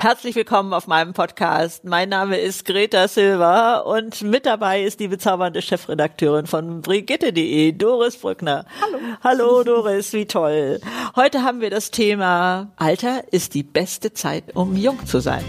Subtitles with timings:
[0.00, 1.84] Herzlich willkommen auf meinem Podcast.
[1.84, 8.16] Mein Name ist Greta Silva und mit dabei ist die bezaubernde Chefredakteurin von Brigitte.de, Doris
[8.16, 8.64] Brückner.
[8.80, 8.98] Hallo.
[9.24, 10.80] Hallo Doris, wie toll.
[11.16, 15.44] Heute haben wir das Thema Alter ist die beste Zeit, um jung zu sein.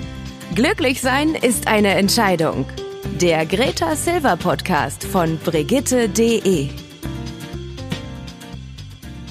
[0.55, 2.66] Glücklich sein ist eine Entscheidung.
[3.21, 6.70] Der Greta Silva Podcast von Brigitte.de.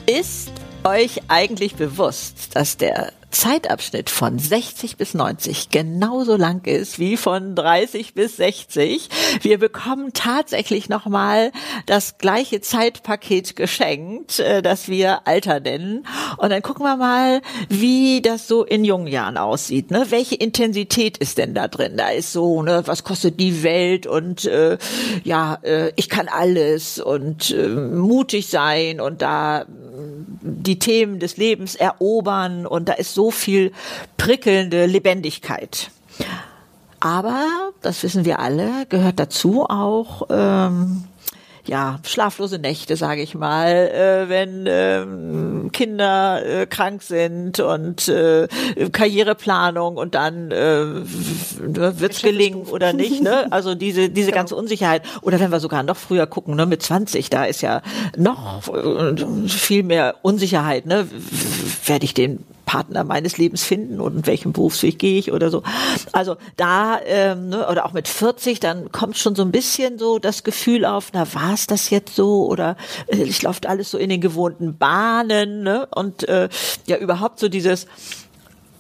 [0.06, 0.52] Ist
[0.84, 7.54] euch eigentlich bewusst, dass der Zeitabschnitt von 60 bis 90 genauso lang ist wie von
[7.54, 9.09] 30 bis 60.
[9.42, 11.52] Wir bekommen tatsächlich nochmal
[11.87, 16.06] das gleiche Zeitpaket geschenkt, äh, das wir Alter nennen.
[16.38, 19.90] Und dann gucken wir mal, wie das so in jungen Jahren aussieht.
[19.90, 20.06] Ne?
[20.09, 21.96] Welche Intensität ist denn da drin?
[21.96, 24.79] Da ist so, ne, was kostet die Welt und äh,
[25.24, 29.66] ja, äh, ich kann alles und äh, mutig sein und da
[30.40, 33.72] die Themen des Lebens erobern und da ist so viel
[34.16, 35.90] prickelnde Lebendigkeit.
[37.00, 37.45] Aber,
[37.82, 41.02] das wissen wir alle, gehört dazu auch ähm,
[41.66, 48.46] ja, schlaflose Nächte, sage ich mal, äh, wenn ähm, Kinder äh, krank sind und äh,
[48.93, 50.87] Karriereplanung und dann äh,
[51.59, 53.50] wird's gelingen oder nicht, ne?
[53.50, 57.30] Also diese diese ganze Unsicherheit oder wenn wir sogar noch früher gucken, ne, mit 20,
[57.30, 57.82] da ist ja
[58.16, 61.06] noch äh, viel mehr Unsicherheit, ne?
[61.84, 65.62] Werde ich den Partner meines Lebens finden und in welchem Berufsweg gehe ich oder so.
[66.12, 70.19] Also da ähm, ne, oder auch mit 40, dann kommt schon so ein bisschen so
[70.19, 73.97] das Gefühl auf, na war es das jetzt so oder äh, ich läuft alles so
[73.97, 75.89] in den gewohnten Bahnen ne?
[75.94, 76.50] und äh,
[76.87, 77.87] ja überhaupt so dieses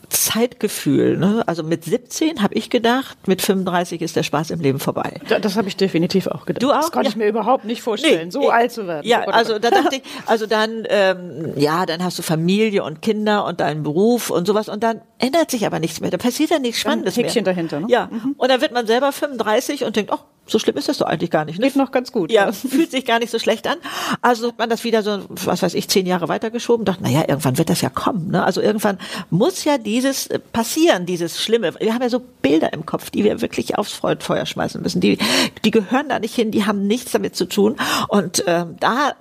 [0.08, 1.16] Zeitgefühl.
[1.16, 1.42] Ne?
[1.46, 5.20] Also mit 17 habe ich gedacht, mit 35 ist der Spaß im Leben vorbei.
[5.28, 6.62] Das, das habe ich definitiv auch gedacht.
[6.62, 6.80] Du auch?
[6.80, 7.10] Das konnte ja.
[7.10, 9.06] ich mir überhaupt nicht vorstellen, nee, so alt zu werden.
[9.06, 13.44] Ja, also da dachte ich, also dann, ähm, ja, dann hast du Familie und Kinder
[13.44, 16.10] und deinen Beruf und sowas und dann ändert sich aber nichts mehr.
[16.10, 17.54] Da passiert ja nichts Spannendes ein Häkchen mehr.
[17.54, 17.86] dahinter, ne?
[17.88, 18.34] Ja, mhm.
[18.36, 20.18] und dann wird man selber 35 und denkt, oh,
[20.48, 21.58] so schlimm ist das doch eigentlich gar nicht.
[21.58, 21.66] Ne?
[21.66, 22.32] Geht noch ganz gut.
[22.32, 23.76] Ja, fühlt sich gar nicht so schlecht an.
[24.22, 27.58] Also hat man das wieder so, was weiß ich, zehn Jahre weitergeschoben, dachte, naja, irgendwann
[27.58, 28.30] wird das ja kommen.
[28.30, 28.42] Ne?
[28.42, 28.98] Also irgendwann
[29.30, 31.74] muss ja dieses passieren, dieses Schlimme.
[31.78, 35.00] Wir haben ja so Bilder im Kopf, die wir wirklich aufs Feuer schmeißen müssen.
[35.00, 35.18] Die,
[35.64, 37.76] die gehören da nicht hin, die haben nichts damit zu tun.
[38.08, 39.12] Und ähm, da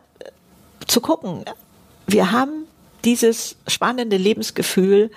[0.87, 1.43] zu gucken,
[2.07, 2.65] wir haben
[3.03, 5.11] dieses spannende Lebensgefühl,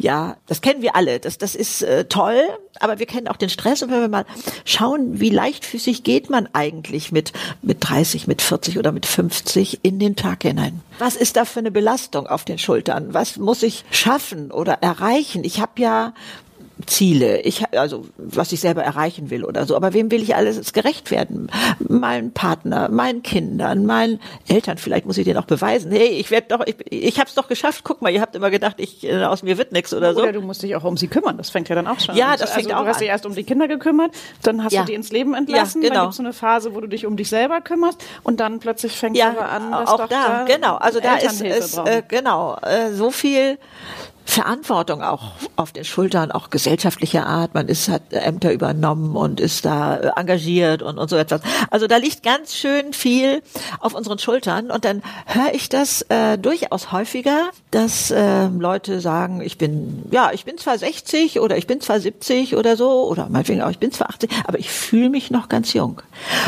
[0.00, 1.20] ja, das kennen wir alle.
[1.20, 2.42] Das, das ist äh, toll,
[2.80, 3.82] aber wir kennen auch den Stress.
[3.82, 4.24] Und wenn wir mal
[4.64, 9.98] schauen, wie leichtfüßig geht man eigentlich mit, mit 30, mit 40 oder mit 50 in
[9.98, 10.80] den Tag hinein?
[10.98, 13.12] Was ist da für eine Belastung auf den Schultern?
[13.12, 15.44] Was muss ich schaffen oder erreichen?
[15.44, 16.14] Ich habe ja
[16.86, 19.76] Ziele, ich also was ich selber erreichen will oder so.
[19.76, 21.50] Aber wem will ich alles gerecht werden?
[21.78, 24.78] Meinen Partner, meinen Kindern, meinen Eltern.
[24.78, 25.90] Vielleicht muss ich denen auch beweisen.
[25.90, 27.82] Hey, ich werde doch, ich, ich habe es doch geschafft.
[27.84, 30.22] Guck mal, ihr habt immer gedacht, ich äh, aus mir wird nichts oder so.
[30.22, 31.36] Oder du musst dich auch um sie kümmern.
[31.36, 32.38] Das fängt ja dann auch schon ja, an.
[32.38, 33.00] das fängt also, auch Du hast an.
[33.00, 34.12] dich erst um die Kinder gekümmert,
[34.42, 34.82] dann hast ja.
[34.82, 35.82] du die ins Leben entlassen.
[35.82, 36.00] Ja, genau.
[36.00, 38.92] Dann gibt's so eine Phase, wo du dich um dich selber kümmerst und dann plötzlich
[38.92, 40.76] fängt ja, aber an, dass auch doch da, da genau.
[40.76, 41.86] Also da ist es brauchen.
[41.86, 43.58] äh, genau äh, so viel
[44.24, 47.54] Verantwortung auch auf den Schultern, auch gesellschaftlicher Art.
[47.54, 51.40] Man ist, hat Ämter übernommen und ist da äh, engagiert und, und so etwas.
[51.70, 53.42] Also da liegt ganz schön viel
[53.80, 54.70] auf unseren Schultern.
[54.70, 60.30] Und dann höre ich das äh, durchaus häufiger, dass äh, Leute sagen, ich bin, ja,
[60.32, 63.78] ich bin zwar 60 oder ich bin zwar 70 oder so, oder meinetwegen auch, ich
[63.78, 66.02] bin zwar 80, aber ich fühle mich noch ganz jung.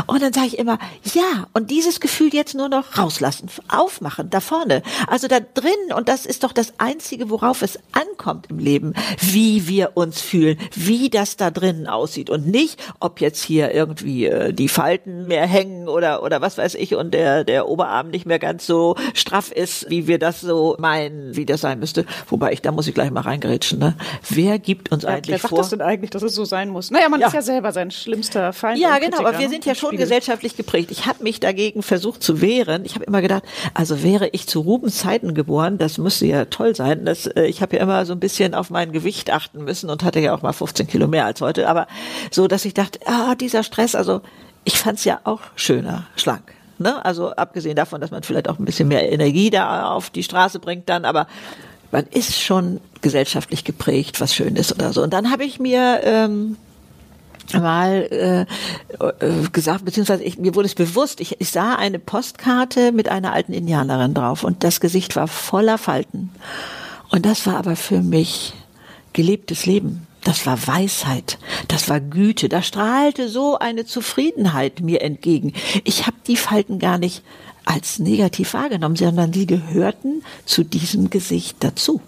[0.06, 0.78] Und dann sage ich immer,
[1.14, 4.82] ja, und dieses Gefühl jetzt nur noch rauslassen, aufmachen, da vorne.
[5.06, 9.68] Also da drin, und das ist doch das Einzige, worauf es ankommt im Leben, wie
[9.68, 14.52] wir uns fühlen, wie das da drinnen aussieht und nicht, ob jetzt hier irgendwie äh,
[14.52, 18.38] die Falten mehr hängen oder oder was weiß ich und der der Oberarm nicht mehr
[18.38, 22.04] ganz so straff ist, wie wir das so meinen, wie das sein müsste.
[22.28, 23.78] Wobei ich da muss ich gleich mal reingerätschen.
[23.78, 23.94] Ne?
[24.28, 25.58] Wer gibt uns Wer, eigentlich wer sagt vor?
[25.58, 26.90] das denn eigentlich, dass es so sein muss?
[26.90, 27.28] Naja, man Ja.
[27.28, 28.78] ist ja selber sein schlimmster Feind.
[28.78, 29.52] Ja, genau, Kritiker, aber wir ne?
[29.52, 30.04] sind ja schon Spiegel.
[30.04, 30.90] gesellschaftlich geprägt.
[30.90, 32.84] Ich habe mich dagegen versucht zu wehren.
[32.84, 33.42] Ich habe immer gedacht,
[33.74, 37.04] also wäre ich zu Rubens Zeiten geboren, das müsste ja toll sein.
[37.04, 40.04] Das, äh, ich habe ja immer so ein bisschen auf mein Gewicht achten müssen und
[40.04, 41.68] hatte ja auch mal 15 Kilo mehr als heute.
[41.68, 41.86] Aber
[42.30, 44.20] so, dass ich dachte, ah, dieser Stress, also
[44.64, 46.52] ich fand's ja auch schöner, schlank.
[46.82, 47.04] Ne?
[47.04, 50.58] Also abgesehen davon, dass man vielleicht auch ein bisschen mehr Energie da auf die Straße
[50.58, 51.26] bringt dann, aber
[51.90, 55.02] man ist schon gesellschaftlich geprägt, was schön ist oder so.
[55.02, 56.56] Und dann habe ich mir ähm,
[57.52, 58.40] mal äh,
[59.04, 63.32] äh, gesagt, beziehungsweise ich, mir wurde es bewusst, ich, ich sah eine Postkarte mit einer
[63.32, 66.30] alten Indianerin drauf und das Gesicht war voller Falten.
[67.10, 68.54] Und das war aber für mich
[69.12, 70.06] gelebtes Leben.
[70.24, 75.52] Das war Weisheit, das war Güte, da strahlte so eine Zufriedenheit mir entgegen.
[75.84, 77.22] Ich habe die Falten gar nicht
[77.64, 82.00] als negativ wahrgenommen, sondern die gehörten zu diesem Gesicht dazu.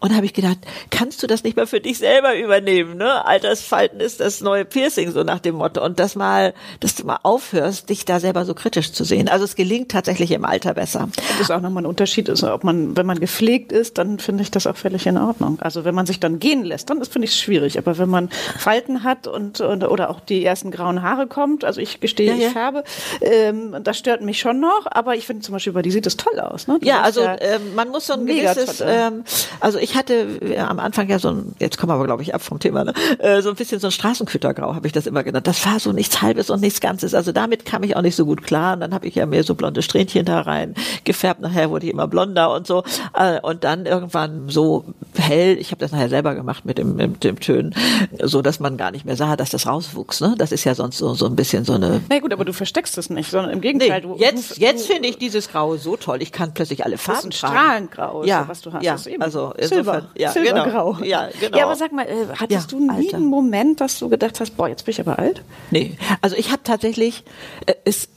[0.00, 0.58] Und habe ich gedacht,
[0.90, 2.96] kannst du das nicht mal für dich selber übernehmen?
[2.96, 3.24] Ne?
[3.24, 5.84] Altersfalten ist das neue Piercing, so nach dem Motto.
[5.84, 9.28] Und das mal, dass du mal aufhörst, dich da selber so kritisch zu sehen.
[9.28, 11.08] Also es gelingt tatsächlich im Alter besser.
[11.16, 14.42] Das ist auch nochmal ein Unterschied ist, ob man, wenn man gepflegt ist, dann finde
[14.42, 15.58] ich das auch völlig in Ordnung.
[15.60, 17.78] Also wenn man sich dann gehen lässt, dann ist finde ich schwierig.
[17.78, 21.80] Aber wenn man Falten hat und, und oder auch die ersten grauen Haare kommt, also
[21.80, 22.46] ich gestehe, ja, ja.
[22.46, 22.84] ich färbe,
[23.20, 24.86] ähm, das stört mich schon noch.
[24.86, 26.66] Aber ich finde zum Beispiel bei die sieht das toll aus.
[26.66, 26.78] Ne?
[26.82, 29.24] ja, also ja ähm, man muss so ein gewisses, ähm,
[29.60, 32.34] also ich hatte ja, am Anfang ja so ein, jetzt kommen wir aber glaube ich
[32.34, 32.94] ab vom Thema, ne?
[33.18, 35.46] äh, so ein bisschen so ein Straßenkötergrau habe ich das immer genannt.
[35.46, 37.14] Das war so nichts Halbes und nichts Ganzes.
[37.14, 38.74] Also damit kam ich auch nicht so gut klar.
[38.74, 40.74] Und dann habe ich ja mehr so blonde Strähnchen da rein
[41.04, 41.40] gefärbt.
[41.40, 42.84] Nachher wurde ich immer blonder und so.
[43.14, 44.84] Äh, und dann irgendwann so
[45.16, 45.56] hell.
[45.58, 47.74] Ich habe das nachher selber gemacht mit dem, mit dem Tönen,
[48.22, 50.20] so dass man gar nicht mehr sah, dass das rauswuchs.
[50.20, 50.34] Ne?
[50.38, 52.00] Das ist ja sonst so, so ein bisschen so eine.
[52.08, 54.02] Na gut, aber du versteckst es nicht, sondern im Gegenteil.
[54.06, 56.22] Nee, jetzt jetzt finde ich dieses Graue so toll.
[56.22, 58.84] Ich kann plötzlich alle Farben das ist ein Strahlengrau, ja, so, was du hast.
[58.84, 59.06] Ja, das
[59.52, 60.92] also Silber, ja, Silbergrau.
[60.94, 61.04] Genau.
[61.04, 61.58] Ja, genau.
[61.58, 63.16] Ja, aber sag mal, äh, hattest Ja, du nie Alter.
[63.16, 65.42] einen Moment, dass du gedacht hast, boah, jetzt bin ich aber alt?
[65.70, 67.24] Nee, also ich habe tatsächlich
[67.66, 68.08] äh, es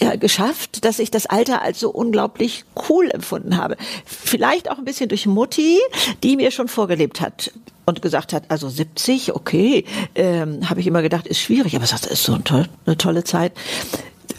[0.00, 3.76] ja, geschafft, dass ich das Alter als so unglaublich cool empfunden habe.
[4.04, 5.78] Vielleicht auch ein bisschen durch Mutti,
[6.22, 7.52] die mir schon vorgelebt hat
[7.84, 9.84] und gesagt hat, also 70, okay,
[10.14, 13.24] ähm, habe ich immer gedacht, ist schwierig, aber das ist so ein toll, eine tolle
[13.24, 13.52] Zeit.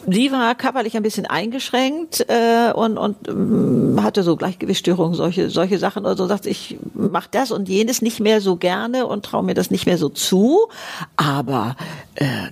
[0.07, 5.77] Sie war körperlich ein bisschen eingeschränkt äh, und, und ähm, hatte so Gleichgewichtsstörungen, solche, solche
[5.77, 6.27] Sachen oder so.
[6.27, 9.85] Sagt, ich mache das und jenes nicht mehr so gerne und traue mir das nicht
[9.85, 10.67] mehr so zu.
[11.15, 11.75] Aber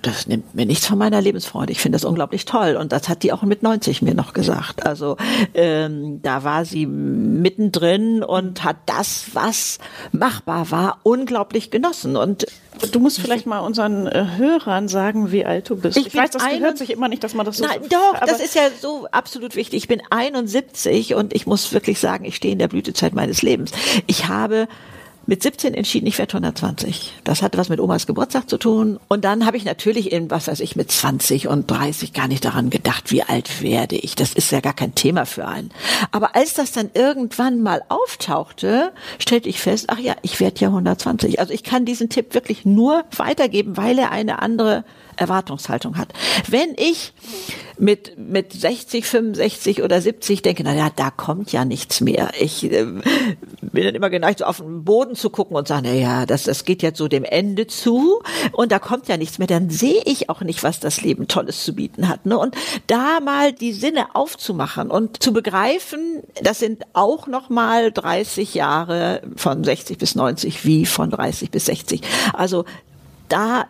[0.02, 1.72] das nimmt mir nichts von meiner Lebensfreude.
[1.72, 2.76] Ich finde das unglaublich toll.
[2.76, 4.86] Und das hat die auch mit 90 mir noch gesagt.
[4.86, 5.16] Also
[5.54, 9.78] ähm, da war sie mittendrin und hat das, was
[10.12, 12.16] machbar war, unglaublich genossen.
[12.16, 12.46] Und
[12.92, 15.96] Du musst vielleicht mal unseren äh, Hörern sagen, wie alt du bist.
[15.96, 18.20] Ich Ich, weiß, das gehört sich immer nicht, dass man das so Nein, so- doch,
[18.24, 19.78] das ist ja so absolut wichtig.
[19.82, 23.72] Ich bin 71 und ich muss wirklich sagen, ich stehe in der Blütezeit meines Lebens.
[24.06, 24.68] Ich habe
[25.28, 27.12] mit 17 entschieden, ich werde 120.
[27.22, 28.98] Das hatte was mit Omas Geburtstag zu tun.
[29.08, 32.46] Und dann habe ich natürlich in, was weiß ich, mit 20 und 30 gar nicht
[32.46, 34.14] daran gedacht, wie alt werde ich.
[34.14, 35.70] Das ist ja gar kein Thema für einen.
[36.12, 40.68] Aber als das dann irgendwann mal auftauchte, stellte ich fest, ach ja, ich werde ja
[40.68, 41.38] 120.
[41.40, 44.82] Also ich kann diesen Tipp wirklich nur weitergeben, weil er eine andere
[45.18, 46.12] Erwartungshaltung hat.
[46.48, 47.12] Wenn ich
[47.78, 52.30] mit, mit 60, 65 oder 70 denke, na ja, da kommt ja nichts mehr.
[52.38, 52.84] Ich äh,
[53.60, 56.44] bin dann immer geneigt, so auf den Boden zu gucken und sagen, na ja, das,
[56.44, 58.20] das geht jetzt so dem Ende zu
[58.52, 59.46] und da kommt ja nichts mehr.
[59.46, 62.26] Dann sehe ich auch nicht, was das Leben Tolles zu bieten hat.
[62.26, 62.38] Ne?
[62.38, 62.56] Und
[62.86, 69.22] da mal die Sinne aufzumachen und zu begreifen, das sind auch noch mal 30 Jahre
[69.36, 72.02] von 60 bis 90 wie von 30 bis 60.
[72.32, 72.64] Also
[73.28, 73.66] da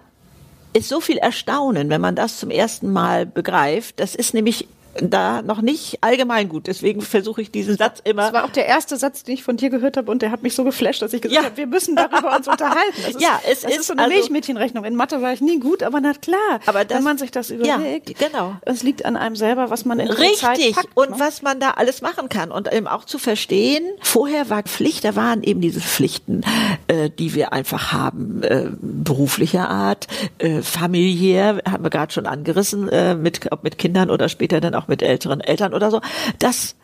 [0.73, 4.01] ist so viel Erstaunen, wenn man das zum ersten Mal begreift.
[4.01, 4.69] Das ist nämlich
[5.01, 6.67] da noch nicht allgemein gut.
[6.67, 8.23] Deswegen versuche ich diesen Satz immer.
[8.23, 10.43] Das war auch der erste Satz, den ich von dir gehört habe und der hat
[10.43, 11.47] mich so geflasht, dass ich gesagt Ja.
[11.49, 12.79] habe, wir müssen darüber uns unterhalten.
[13.09, 14.85] Ist, Ja, es ist ist so eine also- Milchmädchenrechnung.
[14.85, 17.49] In Mathe war ich nie gut, aber na klar, Aber das- wenn man sich das
[17.51, 18.57] Ja, überlegt, genau.
[18.63, 20.75] es liegt an einem selber, was man in die Zeit Richtig.
[20.75, 20.89] packt.
[20.95, 21.17] und ne?
[21.19, 22.51] was man da alles machen kann.
[22.51, 26.43] Und eben auch zu verstehen, vorher war Pflicht, da waren eben diese Pflichten,
[26.89, 30.07] äh, die wir einfach haben, äh, beruflicher Art,
[30.39, 34.75] äh, familiär, haben wir gerade schon angerissen, äh, mit, ob mit Kindern oder später dann
[34.75, 36.01] auch mit älteren Eltern oder so.
[36.39, 36.75] Das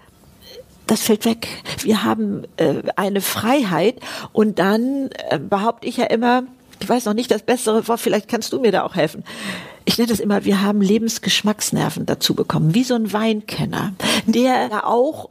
[0.87, 1.49] das fällt weg.
[1.81, 3.97] Wir haben äh, eine Freiheit
[4.33, 6.45] und dann äh, behaupte ich ja immer,
[6.81, 9.25] ich weiß noch nicht das bessere Wort, vielleicht kannst du mir da auch helfen.
[9.87, 13.95] Ich nenne das immer, wir haben Lebensgeschmacksnerven dazu bekommen, wie so ein Weinkenner,
[14.27, 15.31] der auch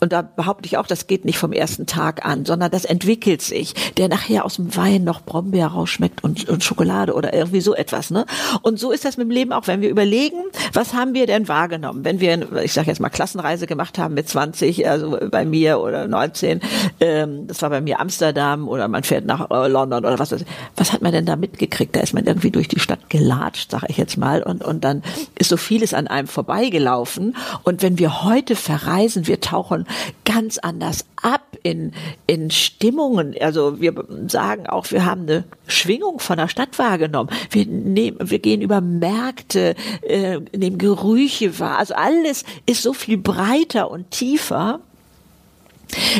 [0.00, 3.42] und da behaupte ich auch, das geht nicht vom ersten Tag an, sondern das entwickelt
[3.42, 7.74] sich, der nachher aus dem Wein noch Brombeer rausschmeckt und, und Schokolade oder irgendwie so
[7.74, 8.10] etwas.
[8.10, 8.24] Ne?
[8.62, 10.38] Und so ist das mit dem Leben auch, wenn wir überlegen,
[10.72, 12.04] was haben wir denn wahrgenommen?
[12.04, 16.08] Wenn wir, ich sage jetzt mal, Klassenreise gemacht haben mit 20, also bei mir oder
[16.08, 16.60] 19,
[17.00, 20.40] ähm, das war bei mir Amsterdam oder man fährt nach äh, London oder was weiß
[20.40, 20.46] ich.
[20.76, 21.94] Was hat man denn da mitgekriegt?
[21.94, 25.02] Da ist man irgendwie durch die Stadt gelatscht, sage ich jetzt mal, und, und dann
[25.38, 27.36] ist so vieles an einem vorbeigelaufen.
[27.64, 29.86] Und wenn wir heute verreisen, wir tauchen
[30.24, 31.92] ganz anders ab in,
[32.26, 33.34] in Stimmungen.
[33.40, 37.30] Also wir sagen auch, wir haben eine Schwingung von der Stadt wahrgenommen.
[37.50, 41.78] Wir nehmen, wir gehen über Märkte, äh, nehmen Gerüche wahr.
[41.78, 44.80] Also alles ist so viel breiter und tiefer.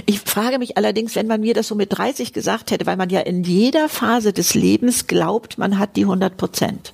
[0.07, 3.11] Ich frage mich allerdings, wenn man mir das so mit 30 gesagt hätte, weil man
[3.11, 6.93] ja in jeder Phase des Lebens glaubt, man hat die 100 Prozent.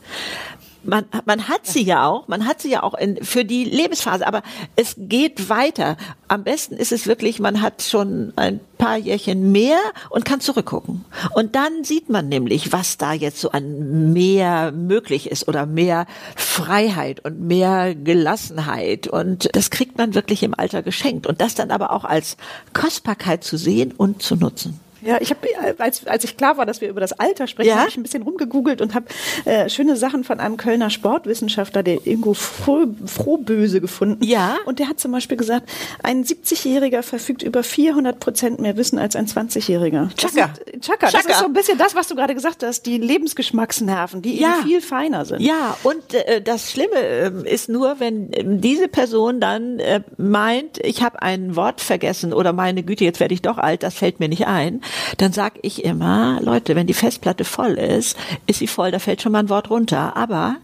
[0.87, 4.26] Man, man hat sie ja auch, man hat sie ja auch in, für die Lebensphase,
[4.26, 4.43] aber
[4.76, 5.97] es geht weiter.
[6.28, 9.78] Am besten ist es wirklich, man hat schon ein paar Jährchen mehr
[10.11, 11.05] und kann zurückgucken.
[11.35, 16.07] Und dann sieht man nämlich, was da jetzt so an mehr möglich ist oder mehr
[16.35, 19.07] Freiheit und mehr Gelassenheit.
[19.07, 21.26] Und das kriegt man wirklich im Alter geschenkt.
[21.26, 22.37] Und das dann aber auch als
[22.73, 24.81] Kostbarkeit zu sehen und zu nutzen.
[25.06, 25.46] Ja, ich habe,
[25.78, 27.76] als, als ich klar war, dass wir über das Alter sprechen, ja?
[27.76, 29.06] habe ich ein bisschen rumgegoogelt und habe
[29.44, 34.25] äh, schöne Sachen von einem Kölner Sportwissenschaftler, der Ingo Froh, Frohböse gefunden.
[34.25, 34.56] Ja.
[34.64, 35.68] Und der hat zum Beispiel gesagt,
[36.02, 40.14] ein 70-Jähriger verfügt über 400 Prozent mehr Wissen als ein 20-Jähriger.
[40.16, 40.52] Chaka.
[40.80, 41.10] Chaka.
[41.10, 44.58] Das ist so ein bisschen das, was du gerade gesagt hast, die Lebensgeschmacksnerven, die ja.
[44.64, 45.40] viel feiner sind.
[45.40, 50.78] Ja, und äh, das Schlimme äh, ist nur, wenn äh, diese Person dann äh, meint,
[50.84, 54.18] ich habe ein Wort vergessen oder meine Güte, jetzt werde ich doch alt, das fällt
[54.18, 54.80] mir nicht ein
[55.18, 59.22] dann sag ich immer, Leute, wenn die Festplatte voll ist, ist sie voll, da fällt
[59.22, 60.16] schon mal ein Wort runter.
[60.16, 60.56] Aber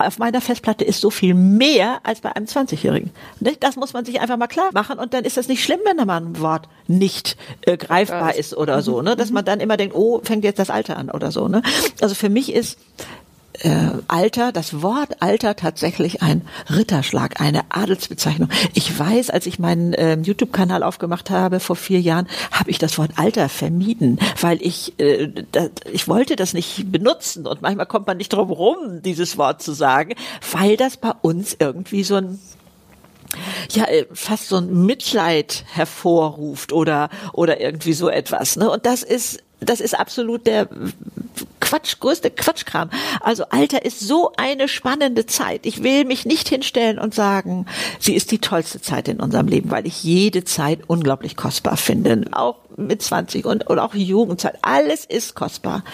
[0.00, 3.10] auf meiner Festplatte ist so viel mehr als bei einem 20-Jährigen.
[3.60, 5.96] Das muss man sich einfach mal klar machen und dann ist das nicht schlimm, wenn
[5.96, 9.16] da mal ein Wort nicht äh, greifbar ist oder so, ne?
[9.16, 9.34] Dass mhm.
[9.34, 11.62] man dann immer denkt, oh, fängt jetzt das Alter an oder so, ne?
[12.00, 12.78] Also für mich ist
[13.60, 18.48] äh, Alter, das Wort Alter tatsächlich ein Ritterschlag, eine Adelsbezeichnung.
[18.74, 22.98] Ich weiß, als ich meinen äh, YouTube-Kanal aufgemacht habe vor vier Jahren, habe ich das
[22.98, 28.06] Wort Alter vermieden, weil ich äh, da, ich wollte das nicht benutzen und manchmal kommt
[28.06, 30.14] man nicht drum rum, dieses Wort zu sagen,
[30.52, 32.38] weil das bei uns irgendwie so ein
[33.70, 39.02] ja äh, fast so ein Mitleid hervorruft oder oder irgendwie so etwas ne und das
[39.02, 40.68] ist das ist absolut der
[41.70, 42.90] Quatsch, größte Quatschkram.
[43.20, 45.66] Also Alter ist so eine spannende Zeit.
[45.66, 47.66] Ich will mich nicht hinstellen und sagen,
[48.00, 52.24] sie ist die tollste Zeit in unserem Leben, weil ich jede Zeit unglaublich kostbar finde.
[52.32, 54.58] Auch mit 20 und, und auch Jugendzeit.
[54.62, 55.84] Alles ist kostbar.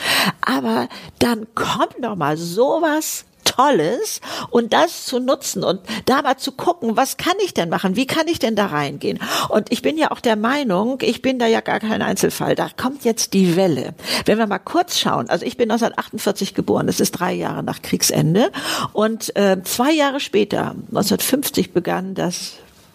[0.40, 4.20] Aber dann kommt doch mal sowas Tolles
[4.50, 7.96] und das zu nutzen und da mal zu gucken, was kann ich denn machen?
[7.96, 9.18] Wie kann ich denn da reingehen?
[9.48, 12.54] Und ich bin ja auch der Meinung, ich bin da ja gar kein Einzelfall.
[12.54, 13.94] Da kommt jetzt die Welle.
[14.26, 17.82] Wenn wir mal kurz schauen, also ich bin 1948 geboren, das ist drei Jahre nach
[17.82, 18.50] Kriegsende
[18.92, 22.54] und äh, zwei Jahre später, 1950 begann das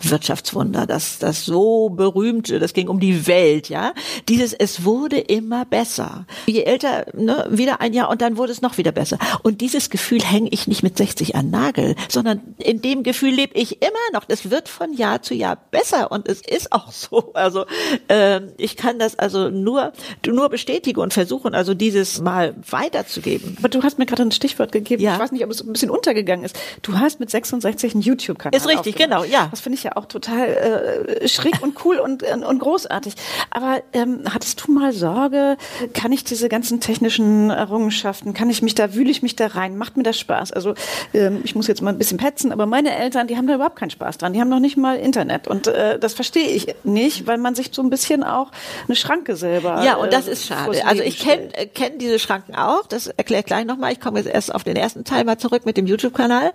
[0.10, 3.93] Wirtschaftswunder, das, das so berühmte, das ging um die Welt, ja.
[4.29, 6.25] Dieses, es wurde immer besser.
[6.46, 9.17] Je älter, ne, wieder ein Jahr und dann wurde es noch wieder besser.
[9.43, 13.58] Und dieses Gefühl hänge ich nicht mit 60 an Nagel, sondern in dem Gefühl lebe
[13.58, 14.25] ich immer noch.
[14.25, 17.31] Das wird von Jahr zu Jahr besser und es ist auch so.
[17.34, 17.65] Also
[18.08, 19.93] äh, ich kann das also nur,
[20.25, 23.55] nur bestätigen und versuchen, also dieses mal weiterzugeben.
[23.60, 25.01] Aber du hast mir gerade ein Stichwort gegeben.
[25.01, 25.13] Ja.
[25.13, 26.58] Ich weiß nicht, ob es ein bisschen untergegangen ist.
[26.81, 28.58] Du hast mit 66 einen YouTube-Kanal.
[28.58, 29.48] Ist richtig, genau, ja.
[29.51, 33.16] Das finde ich ja auch total äh, schräg und cool und, und großartig.
[33.50, 35.58] Aber ähm, hattest du mal Sorge,
[35.94, 39.78] kann ich diese ganzen technischen Errungenschaften, kann ich mich da, wühle ich mich da rein,
[39.78, 40.52] macht mir das Spaß?
[40.52, 40.74] Also
[41.14, 43.76] ähm, ich muss jetzt mal ein bisschen petzen, aber meine Eltern, die haben da überhaupt
[43.76, 44.34] keinen Spaß dran.
[44.34, 45.48] Die haben noch nicht mal Internet.
[45.48, 48.52] Und äh, das verstehe ich nicht, weil man sich so ein bisschen auch
[48.88, 49.84] eine Schranke selber.
[49.84, 50.86] Ja, und das äh, ist schade.
[50.86, 52.86] Also ich kenne äh, kenn diese Schranken auch.
[52.88, 53.92] Das erkläre ich gleich nochmal.
[53.92, 56.54] Ich komme jetzt erst auf den ersten Teil mal zurück mit dem YouTube-Kanal.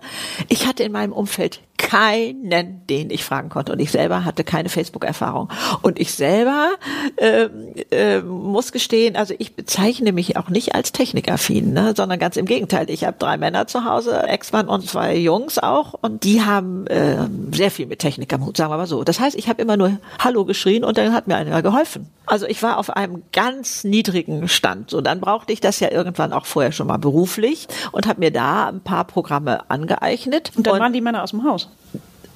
[0.49, 3.73] Ich hatte in meinem Umfeld keinen, den ich fragen konnte.
[3.73, 5.49] Und ich selber hatte keine Facebook-Erfahrung.
[5.81, 6.71] Und ich selber
[7.17, 7.49] äh,
[7.91, 12.45] äh, muss gestehen, also ich bezeichne mich auch nicht als technikaffin, ne, sondern ganz im
[12.45, 12.89] Gegenteil.
[12.89, 15.93] Ich habe drei Männer zu Hause, Ex-Mann und zwei Jungs auch.
[16.01, 19.03] Und die haben äh, sehr viel mit Technik am Hut, sagen wir mal so.
[19.03, 22.09] Das heißt, ich habe immer nur Hallo geschrien und dann hat mir einer geholfen.
[22.25, 24.89] Also ich war auf einem ganz niedrigen Stand.
[24.89, 28.31] So, dann brauchte ich das ja irgendwann auch vorher schon mal beruflich und habe mir
[28.31, 30.51] da ein paar Programme angeeignet.
[30.55, 31.69] Und dann und waren die Männer aus dem Haus.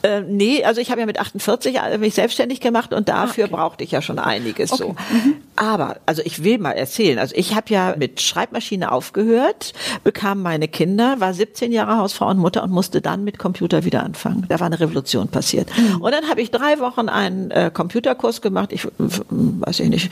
[0.03, 3.55] Äh, nee, also ich habe ja mit 48 mich selbstständig gemacht und dafür okay.
[3.55, 4.84] brauchte ich ja schon einiges okay.
[4.84, 4.89] so.
[4.89, 5.36] Mhm.
[5.55, 10.67] Aber also ich will mal erzählen, also ich habe ja mit Schreibmaschine aufgehört, bekam meine
[10.67, 14.46] Kinder, war 17 Jahre Hausfrau und Mutter und musste dann mit Computer wieder anfangen.
[14.50, 15.70] Da war eine Revolution passiert.
[15.77, 16.01] Mhm.
[16.01, 18.72] Und dann habe ich drei Wochen einen äh, Computerkurs gemacht.
[18.74, 20.12] Ich weiß ich nicht,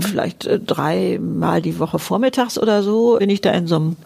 [0.00, 3.96] vielleicht äh, dreimal die Woche vormittags oder so bin ich da in so einem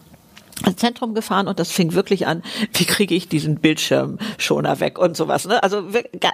[0.63, 5.15] ans Zentrum gefahren und das fing wirklich an, wie kriege ich diesen Bildschirmschoner weg und
[5.17, 5.45] sowas.
[5.47, 5.61] Ne?
[5.61, 5.83] Also,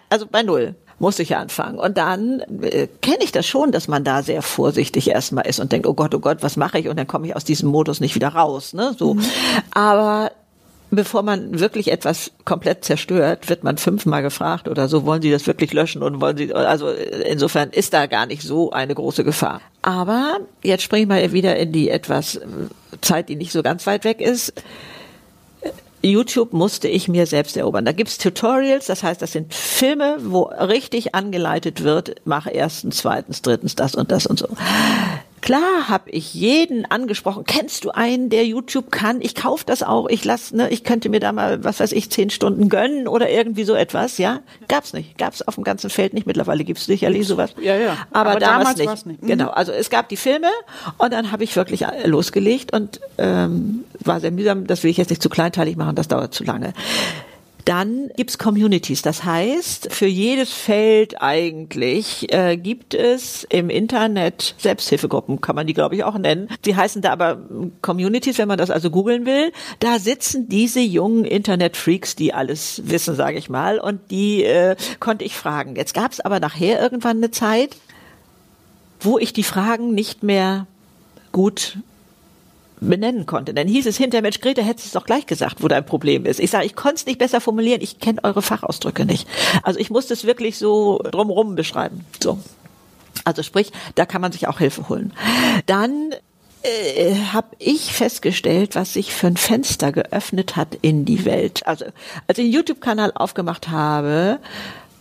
[0.10, 1.80] also bei null musste ich anfangen.
[1.80, 5.72] Und dann äh, kenne ich das schon, dass man da sehr vorsichtig erstmal ist und
[5.72, 6.88] denkt, oh Gott, oh Gott, was mache ich?
[6.88, 8.74] Und dann komme ich aus diesem Modus nicht wieder raus.
[8.74, 8.96] Ne?
[8.98, 9.16] So.
[9.16, 9.26] Mhm.
[9.74, 10.32] Aber
[10.92, 15.48] bevor man wirklich etwas komplett zerstört, wird man fünfmal gefragt oder so, wollen Sie das
[15.48, 19.62] wirklich löschen und wollen Sie, also insofern ist da gar nicht so eine große Gefahr.
[19.84, 22.40] Aber jetzt springen wir wieder in die etwas
[23.02, 24.54] Zeit, die nicht so ganz weit weg ist.
[26.02, 27.86] YouTube musste ich mir selbst erobern.
[27.86, 33.42] Da gibt's Tutorials, das heißt, das sind Filme, wo richtig angeleitet wird, mach erstens, zweitens,
[33.42, 34.48] drittens das und das und so.
[35.44, 37.44] Klar habe ich jeden angesprochen.
[37.46, 39.20] Kennst du einen, der YouTube kann?
[39.20, 40.08] Ich kauf das auch.
[40.08, 43.30] Ich lass, ne, ich könnte mir da mal, was weiß ich, zehn Stunden gönnen oder
[43.30, 44.18] irgendwie so etwas.
[44.20, 45.18] Ja, gab's nicht.
[45.18, 46.26] Gab's auf dem ganzen Feld nicht.
[46.26, 47.54] Mittlerweile gibt's sicherlich sowas.
[47.62, 47.98] Ja, ja.
[48.12, 49.22] Aber, Aber damals, damals nicht.
[49.22, 49.24] nicht.
[49.24, 49.28] Mhm.
[49.28, 49.50] Genau.
[49.50, 50.48] Also es gab die Filme
[50.98, 54.66] und dann habe ich wirklich losgelegt und ähm, war sehr mühsam.
[54.66, 55.98] Das will ich jetzt nicht zu kleinteilig machen.
[55.98, 56.74] Das dauert zu lange.
[57.66, 59.02] Dann gibt's Communities.
[59.02, 65.74] Das heißt, für jedes Feld eigentlich äh, gibt es im Internet Selbsthilfegruppen, kann man die,
[65.74, 66.50] glaube ich, auch nennen.
[66.66, 67.40] Die heißen da aber
[67.82, 69.52] Communities, wenn man das also googeln will.
[69.80, 73.80] Da sitzen diese jungen Internet-Freaks, die alles wissen, sage ich mal.
[73.80, 75.76] Und die äh, konnte ich fragen.
[75.76, 77.78] Jetzt gab's aber nachher irgendwann eine Zeit,
[79.00, 80.68] wo ich die Fragen nicht mehr
[81.32, 81.78] gut
[82.90, 83.54] benennen konnte.
[83.54, 86.26] Dann hieß es hinter Mensch, Greta, hättest du es doch gleich gesagt, wo dein Problem
[86.26, 86.40] ist.
[86.40, 89.28] Ich sage, ich konnte es nicht besser formulieren, ich kenne eure Fachausdrücke nicht.
[89.64, 92.06] Also ich musste es wirklich so drumrum beschreiben.
[92.22, 92.40] So.
[93.26, 95.14] Also sprich, da kann man sich auch Hilfe holen.
[95.66, 96.14] Dann
[96.64, 101.66] äh, habe ich festgestellt, was sich für ein Fenster geöffnet hat in die Welt.
[101.68, 101.86] Also
[102.28, 104.40] als ich den YouTube-Kanal aufgemacht habe,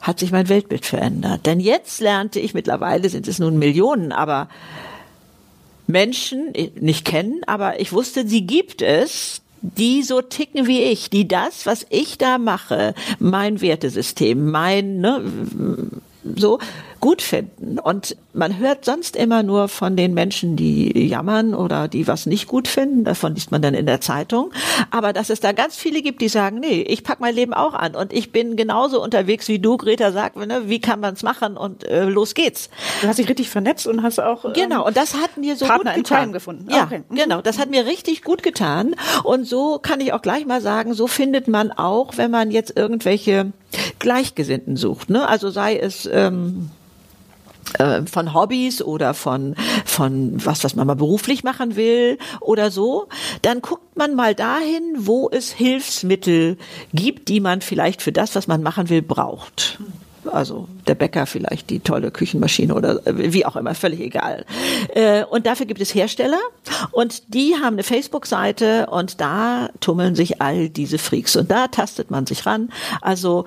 [0.00, 1.46] hat sich mein Weltbild verändert.
[1.46, 4.48] Denn jetzt lernte ich, mittlerweile sind es nun Millionen, aber
[5.92, 11.28] Menschen nicht kennen, aber ich wusste, sie gibt es, die so ticken wie ich, die
[11.28, 15.22] das, was ich da mache, mein Wertesystem, mein, ne,
[16.36, 16.58] so
[17.02, 17.80] gut finden.
[17.80, 22.46] Und man hört sonst immer nur von den Menschen, die jammern oder die was nicht
[22.46, 23.02] gut finden.
[23.02, 24.52] Davon liest man dann in der Zeitung.
[24.92, 27.74] Aber dass es da ganz viele gibt, die sagen, nee, ich pack mein Leben auch
[27.74, 31.24] an und ich bin genauso unterwegs wie du, Greta sagt, ne, wie kann man es
[31.24, 32.70] machen und äh, los geht's.
[33.00, 35.66] Du hast dich richtig vernetzt und hast auch ähm, Genau, und das hat mir so
[35.66, 36.32] Partner gut getan.
[36.32, 36.70] Gefunden.
[36.70, 37.02] Ja, Okay.
[37.08, 37.16] Mhm.
[37.16, 38.94] genau, das hat mir richtig gut getan.
[39.24, 42.76] Und so kann ich auch gleich mal sagen, so findet man auch, wenn man jetzt
[42.76, 43.52] irgendwelche
[43.98, 45.10] Gleichgesinnten sucht.
[45.10, 45.26] Ne?
[45.28, 46.70] Also sei es ähm,
[47.78, 49.54] äh, von Hobbys oder von
[49.84, 53.08] von was was man mal beruflich machen will oder so,
[53.42, 56.56] dann guckt man mal dahin, wo es Hilfsmittel
[56.92, 59.78] gibt, die man vielleicht für das, was man machen will, braucht.
[60.30, 64.44] Also der Bäcker vielleicht die tolle Küchenmaschine oder äh, wie auch immer, völlig egal.
[64.94, 66.40] Äh, Und dafür gibt es Hersteller
[66.92, 72.10] und die haben eine Facebook-Seite und da tummeln sich all diese Freaks und da tastet
[72.12, 72.70] man sich ran.
[73.00, 73.46] Also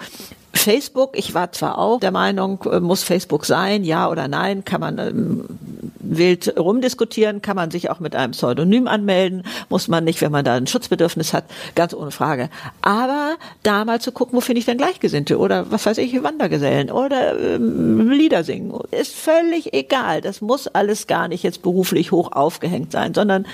[0.55, 4.81] Facebook, ich war zwar auch der Meinung, äh, muss Facebook sein, ja oder nein, kann
[4.81, 5.45] man ähm,
[5.99, 10.45] wild rumdiskutieren, kann man sich auch mit einem Pseudonym anmelden, muss man nicht, wenn man
[10.45, 12.49] da ein Schutzbedürfnis hat, ganz ohne Frage.
[12.81, 16.89] Aber da mal zu gucken, wo finde ich denn Gleichgesinnte oder was weiß ich, Wandergesellen
[16.89, 20.21] oder ähm, Lieder singen, ist völlig egal.
[20.21, 23.45] Das muss alles gar nicht jetzt beruflich hoch aufgehängt sein, sondern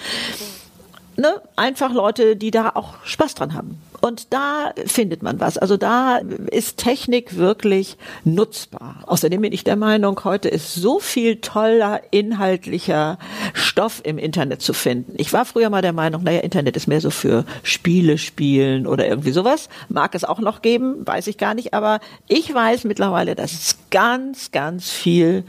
[1.17, 3.81] ne, einfach Leute, die da auch Spaß dran haben.
[4.01, 5.59] Und da findet man was.
[5.59, 9.03] Also da ist Technik wirklich nutzbar.
[9.05, 13.19] Außerdem bin ich der Meinung, heute ist so viel toller inhaltlicher
[13.53, 15.13] Stoff im Internet zu finden.
[15.17, 19.07] Ich war früher mal der Meinung, naja, Internet ist mehr so für Spiele spielen oder
[19.07, 19.69] irgendwie sowas.
[19.87, 21.75] Mag es auch noch geben, weiß ich gar nicht.
[21.75, 25.43] Aber ich weiß mittlerweile, dass es ganz, ganz viel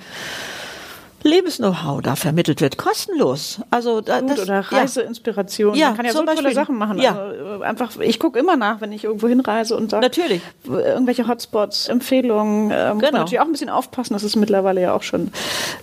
[1.24, 3.60] Lebens-Know-how da vermittelt wird, kostenlos.
[3.70, 4.60] Also da, Gut, das, oder.
[4.60, 5.74] Reiseinspiration.
[5.74, 6.54] Ja, Man kann ja so tolle Beispiel.
[6.54, 6.98] Sachen machen.
[6.98, 7.16] Ja.
[7.16, 10.42] Also, äh, einfach, ich gucke immer nach, wenn ich irgendwo hinreise und sage, Natürlich.
[10.66, 12.70] irgendwelche Hotspots, Empfehlungen.
[12.70, 13.18] Äh, muss Genau.
[13.18, 14.12] natürlich auch ein bisschen aufpassen.
[14.14, 15.30] Das ist mittlerweile ja auch schon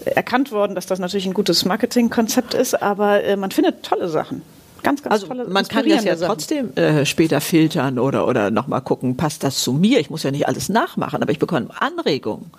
[0.06, 2.82] erkannt worden, dass das natürlich ein gutes Marketingkonzept ist.
[2.82, 4.42] Aber äh, man findet tolle Sachen.
[4.84, 6.30] Ganz, ganz Also tolle man kann das ja Sachen.
[6.34, 10.00] trotzdem äh, später filtern oder oder noch mal gucken, passt das zu mir?
[10.00, 12.52] Ich muss ja nicht alles nachmachen, aber ich bekomme Anregungen.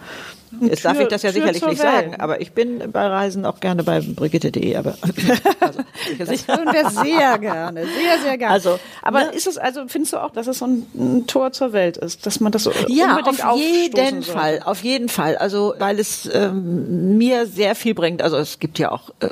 [0.62, 1.92] Jetzt darf Tür- ich das ja Tür sicherlich nicht Welt.
[2.10, 4.96] sagen, aber ich bin bei Reisen auch gerne bei brigitte.de, aber
[5.60, 5.80] also,
[6.18, 8.52] Das hören wir sehr gerne, sehr, sehr gerne.
[8.54, 9.30] Also, aber ne?
[9.30, 12.26] ist es also, findest du auch, dass es so ein, ein Tor zur Welt ist,
[12.26, 14.32] dass man das so Ja, unbedingt auf jeden sollte?
[14.32, 15.36] Fall, auf jeden Fall.
[15.36, 18.20] Also weil es ähm, mir sehr viel bringt.
[18.20, 19.28] Also es gibt ja auch äh,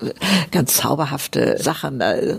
[0.53, 2.01] ganz zauberhafte Sachen.
[2.01, 2.37] Äh,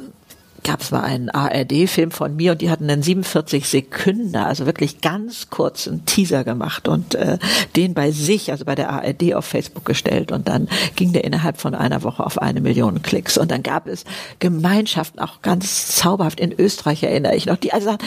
[0.64, 5.02] gab es mal einen ARD-Film von mir und die hatten einen 47 Sekunden, also wirklich
[5.02, 7.38] ganz kurzen Teaser gemacht und äh,
[7.76, 11.60] den bei sich, also bei der ARD auf Facebook gestellt und dann ging der innerhalb
[11.60, 13.38] von einer Woche auf eine Million Klicks.
[13.38, 14.06] Und dann gab es
[14.40, 17.98] Gemeinschaften, auch ganz zauberhaft in Österreich erinnere ich noch, die also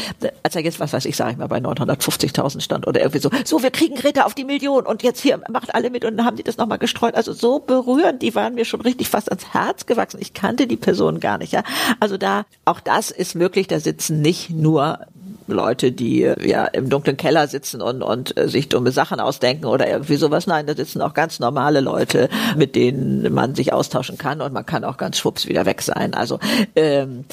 [0.42, 3.30] als er jetzt, was weiß ich, sage ich mal, bei 950.000 stand oder irgendwie so,
[3.44, 6.26] so, wir kriegen Greta auf die Million und jetzt hier macht alle mit und dann
[6.26, 9.52] haben die das nochmal gestreut, also so berührend, die waren mir schon richtig fast ans
[9.52, 11.62] Herz gewachsen, ich kannte die Person gar nicht, ja,
[12.00, 15.00] also da, auch das ist möglich, da sitzen nicht nur
[15.46, 19.66] Leute, die äh, ja im dunklen Keller sitzen und, und äh, sich dumme Sachen ausdenken
[19.66, 20.46] oder irgendwie sowas.
[20.46, 24.66] Nein, da sitzen auch ganz normale Leute, mit denen man sich austauschen kann und man
[24.66, 26.14] kann auch ganz schwupps wieder weg sein.
[26.14, 26.38] Also,
[26.76, 27.24] ähm,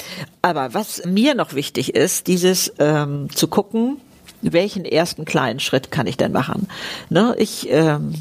[0.42, 3.98] aber was mir noch wichtig ist, dieses ähm, zu gucken,
[4.42, 6.68] welchen ersten kleinen Schritt kann ich denn machen?
[7.10, 8.14] Ne, ich ähm,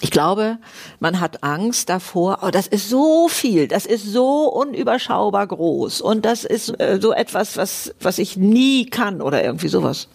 [0.00, 0.58] Ich glaube,
[1.00, 6.24] man hat Angst davor, oh, das ist so viel, das ist so unüberschaubar groß und
[6.24, 10.08] das ist äh, so etwas, was, was ich nie kann oder irgendwie sowas.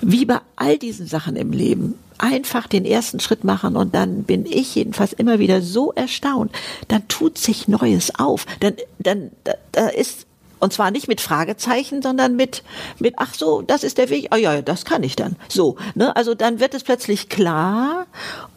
[0.00, 4.46] Wie bei all diesen Sachen im Leben, einfach den ersten Schritt machen und dann bin
[4.46, 6.52] ich jedenfalls immer wieder so erstaunt,
[6.88, 10.26] dann tut sich Neues auf, dann, dann, da, da ist
[10.64, 12.62] und zwar nicht mit Fragezeichen, sondern mit,
[12.98, 15.36] mit, ach so, das ist der Weg, ah ja, das kann ich dann.
[15.46, 16.16] So, ne?
[16.16, 18.06] Also dann wird es plötzlich klar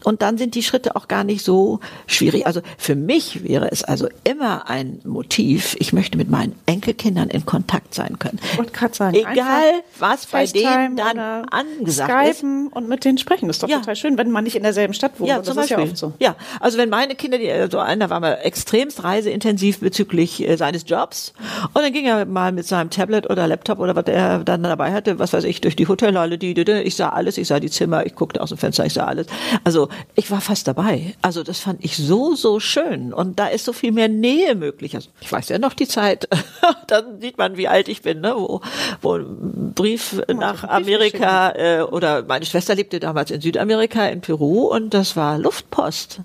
[0.06, 2.48] und dann sind die Schritte auch gar nicht so schwierig.
[2.48, 7.46] Also für mich wäre es also immer ein Motiv, ich möchte mit meinen Enkelkindern in
[7.46, 8.40] Kontakt sein können.
[8.56, 12.74] Wollte gerade sagen, Egal, was bei denen dann angesagt Skypen ist.
[12.74, 13.80] und mit denen sprechen, das ist doch ja.
[13.80, 15.28] total schön, wenn man nicht in derselben Stadt wohnt.
[15.28, 15.78] Ja, zum Beispiel.
[15.78, 16.14] Ja, oft so.
[16.20, 20.86] ja, also wenn meine Kinder, die, also einer war mal extremst reiseintensiv bezüglich äh, seines
[20.88, 21.34] Jobs
[21.74, 24.94] und dann ging er mal mit seinem Tablet oder Laptop oder was er dann dabei
[24.94, 27.60] hatte, was weiß ich, durch die Hotelhalle, die, die, die, ich sah alles, ich sah
[27.60, 29.28] die Zimmer, ich guckte aus dem Fenster, ich sah alles.
[29.64, 31.16] Also ich war fast dabei.
[31.22, 33.14] Also das fand ich so, so schön.
[33.14, 34.96] Und da ist so viel mehr Nähe möglich.
[34.96, 36.28] Also ich weiß ja noch die Zeit,
[36.88, 38.36] dann sieht man, wie alt ich bin, ne?
[38.38, 38.62] wo,
[39.02, 44.68] wo ein Brief nach Amerika äh, oder meine Schwester lebte damals in Südamerika, in Peru
[44.68, 46.22] und das war Luftpost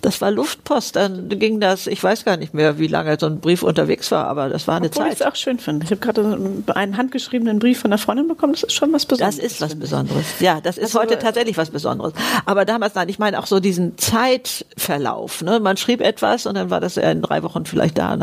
[0.00, 3.40] das war Luftpost, dann ging das, ich weiß gar nicht mehr, wie lange so ein
[3.40, 5.14] Brief unterwegs war, aber das war eine Obwohl Zeit.
[5.14, 5.84] ich es auch schön finde.
[5.84, 6.38] Ich habe gerade
[6.74, 9.36] einen handgeschriebenen Brief von einer Freundin bekommen, das ist schon was Besonderes.
[9.36, 10.26] Das ist was Besonderes.
[10.40, 12.12] Ja, das ist also, heute tatsächlich was Besonderes.
[12.46, 15.42] Aber damals, nein, ich meine auch so diesen Zeitverlauf.
[15.42, 15.60] Ne?
[15.60, 18.16] Man schrieb etwas und dann war das in drei Wochen vielleicht da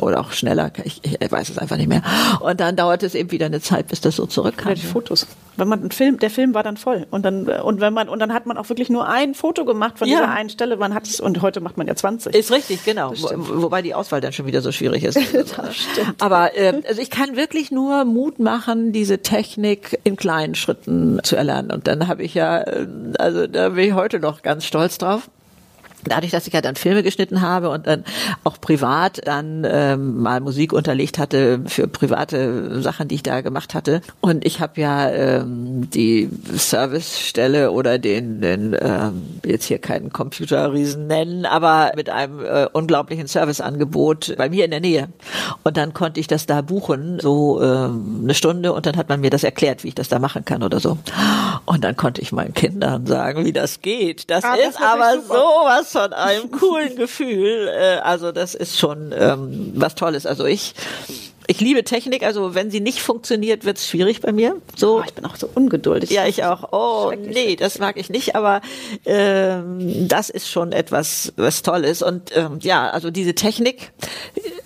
[0.00, 2.02] oder auch schneller, ich, ich weiß es einfach nicht mehr.
[2.40, 4.68] Und dann dauerte es eben wieder eine Zeit, bis das so zurückkam.
[4.70, 5.26] Ja, die Fotos.
[5.56, 7.06] Wenn man einen Film, der Film war dann voll.
[7.10, 9.98] Und dann, und wenn man, und dann hat man auch wirklich nur ein Foto gemacht
[9.98, 10.18] von ja.
[10.18, 10.76] dieser einen Stelle.
[10.76, 12.34] Man hat es und heute macht man ja 20.
[12.34, 13.12] Ist richtig, genau.
[13.16, 15.16] Wo, wobei die Auswahl dann schon wieder so schwierig ist.
[15.34, 16.20] das stimmt.
[16.20, 21.36] Aber äh, also ich kann wirklich nur Mut machen, diese Technik in kleinen Schritten zu
[21.36, 21.70] erlernen.
[21.70, 22.86] Und dann habe ich ja, äh,
[23.18, 25.28] also da bin ich heute noch ganz stolz drauf
[26.08, 28.04] dadurch, dass ich ja dann Filme geschnitten habe und dann
[28.44, 33.74] auch privat dann ähm, mal Musik unterlegt hatte für private Sachen, die ich da gemacht
[33.74, 34.00] hatte.
[34.20, 41.06] Und ich habe ja ähm, die Servicestelle oder den, den ähm, jetzt hier keinen Computerriesen
[41.06, 45.08] nennen, aber mit einem äh, unglaublichen Serviceangebot bei mir in der Nähe.
[45.62, 49.20] Und dann konnte ich das da buchen, so ähm, eine Stunde, und dann hat man
[49.20, 50.98] mir das erklärt, wie ich das da machen kann oder so.
[51.64, 54.30] Und dann konnte ich meinen Kindern sagen, wie das geht.
[54.30, 57.68] Das ah, ist das aber sowas von einem coolen Gefühl.
[57.68, 60.26] Äh, also das ist schon ähm, was Tolles.
[60.26, 60.74] Also ich
[61.48, 64.56] ich liebe Technik, also wenn sie nicht funktioniert, wird es schwierig bei mir.
[64.74, 66.10] So, oh, ich bin auch so ungeduldig.
[66.10, 66.72] Ja, ich auch.
[66.72, 68.62] Oh, nee, das mag ich nicht, aber
[69.04, 72.02] ähm, das ist schon etwas, was toll ist.
[72.02, 73.92] Und ähm, ja, also diese Technik,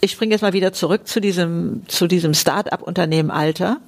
[0.00, 3.78] ich springe jetzt mal wieder zurück zu diesem, zu diesem Start-up-Unternehmen Alter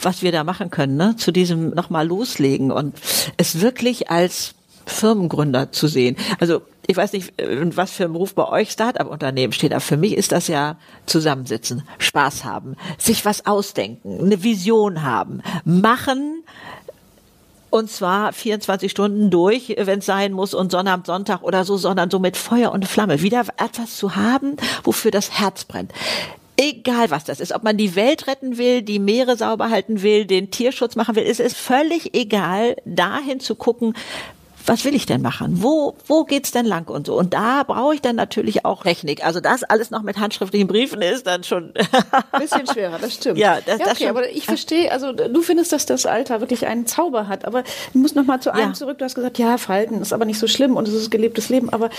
[0.00, 1.14] was wir da machen können, ne?
[1.16, 2.96] zu diesem nochmal loslegen und
[3.36, 4.54] es wirklich als
[4.86, 6.16] Firmengründer zu sehen.
[6.40, 9.96] Also ich weiß nicht, äh, was für ein Beruf bei euch Start-up-Unternehmen steht, aber für
[9.96, 16.42] mich ist das ja zusammensitzen, Spaß haben, sich was ausdenken, eine Vision haben, machen,
[17.72, 22.10] und zwar 24 Stunden durch, wenn es sein muss und Sonnabend, Sonntag oder so, sondern
[22.10, 23.22] so mit Feuer und Flamme.
[23.22, 25.90] Wieder etwas zu haben, wofür das Herz brennt.
[26.58, 30.26] Egal was das ist, ob man die Welt retten will, die Meere sauber halten will,
[30.26, 33.94] den Tierschutz machen will, es ist völlig egal, dahin zu gucken,
[34.66, 35.62] was will ich denn machen?
[35.62, 37.18] Wo, wo geht's denn lang und so?
[37.18, 39.24] Und da brauche ich dann natürlich auch Technik.
[39.24, 41.72] Also das alles noch mit handschriftlichen Briefen ist dann schon.
[42.38, 43.38] Bisschen schwerer, das stimmt.
[43.38, 46.66] Ja, das, ja, okay, das aber ich verstehe, also du findest, dass das Alter wirklich
[46.66, 47.44] einen Zauber hat.
[47.44, 48.74] Aber ich muss noch mal zu einem ja.
[48.74, 48.98] zurück.
[48.98, 51.70] Du hast gesagt, ja, Falten ist aber nicht so schlimm und es ist gelebtes Leben.
[51.70, 51.90] Aber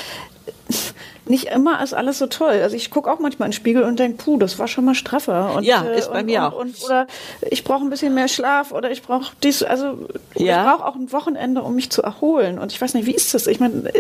[1.26, 2.60] nicht immer ist alles so toll.
[2.62, 4.96] Also ich gucke auch manchmal in den Spiegel und denke, puh, das war schon mal
[4.96, 5.56] straffer.
[5.56, 6.60] Und, ja, ist bei und, mir und, auch.
[6.60, 7.08] Und, oder
[7.50, 9.98] ich brauche ein bisschen mehr Schlaf oder ich brauche dies, also
[10.36, 10.62] ja.
[10.62, 12.60] ich brauche auch ein Wochenende, um mich zu erholen.
[12.60, 13.48] Und ich weiß nicht, wie ist das?
[13.48, 13.92] Ich meine,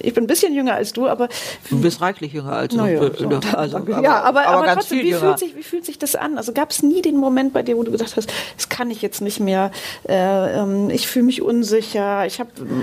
[0.00, 1.28] ich bin ein bisschen jünger als du, aber
[1.70, 2.78] du bist reichlich jünger als du.
[2.78, 5.98] Naja, so, also, aber, ja, aber, aber, aber trotzdem, wie fühlt, sich, wie fühlt sich
[5.98, 6.36] das an?
[6.36, 9.02] Also gab es nie den Moment bei dir, wo du gesagt hast, das kann ich
[9.02, 9.70] jetzt nicht mehr,
[10.08, 12.40] äh, ähm, ich fühle mich unsicher, ich,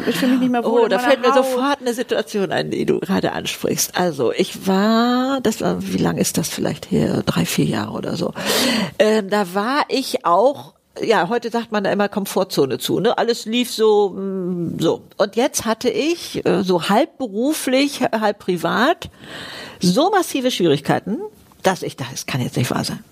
[0.08, 2.86] ich fühle mich nicht mehr wohl Oh, da fällt mir sofort eine Situation ein, die
[2.86, 3.83] du gerade ansprichst.
[3.92, 7.24] Also ich war, das war, wie lange ist das vielleicht her?
[7.26, 8.34] Drei, vier Jahre oder so.
[9.00, 13.18] Ähm, da war ich auch ja, heute sagt man da immer Komfortzone zu, ne?
[13.18, 15.02] Alles lief so, mm, so.
[15.18, 19.10] Und jetzt hatte ich, äh, so halb beruflich, halb privat,
[19.80, 21.18] so massive Schwierigkeiten,
[21.64, 23.04] dass ich dachte, es kann jetzt nicht wahr sein.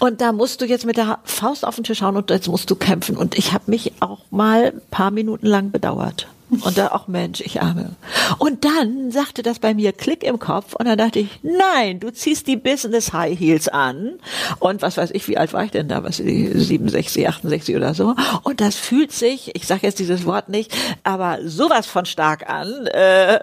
[0.00, 2.70] Und da musst du jetzt mit der Faust auf den Tisch hauen und jetzt musst
[2.70, 3.18] du kämpfen.
[3.18, 6.28] Und ich habe mich auch mal ein paar Minuten lang bedauert
[6.60, 7.92] Und da auch Mensch, ich arme.
[8.38, 12.12] Und dann sagte das bei mir Klick im Kopf und dann dachte ich, nein, du
[12.12, 14.18] ziehst die Business High Heels an
[14.58, 18.14] und was weiß ich, wie alt war ich denn da, was 67, 68 oder so.
[18.42, 22.86] Und das fühlt sich, ich sage jetzt dieses Wort nicht, aber sowas von stark an,
[22.88, 23.40] äh,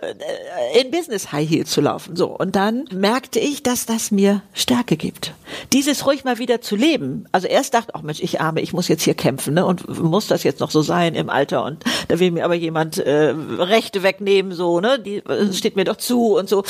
[0.80, 2.16] in Business High Heels zu laufen.
[2.16, 5.34] So und dann merkte ich, dass das mir Stärke gibt.
[5.74, 7.26] Dieses ruhig mal wieder zu leben.
[7.32, 10.28] Also erst dachte, ach Mensch, ich arme, ich muss jetzt hier kämpfen ne, und muss
[10.28, 14.04] das jetzt noch so sein im Alter und da will mir aber jemand äh, Rechte
[14.04, 15.00] wegnehmen, so, ne?
[15.00, 15.22] Die
[15.54, 16.64] steht mir doch zu und so.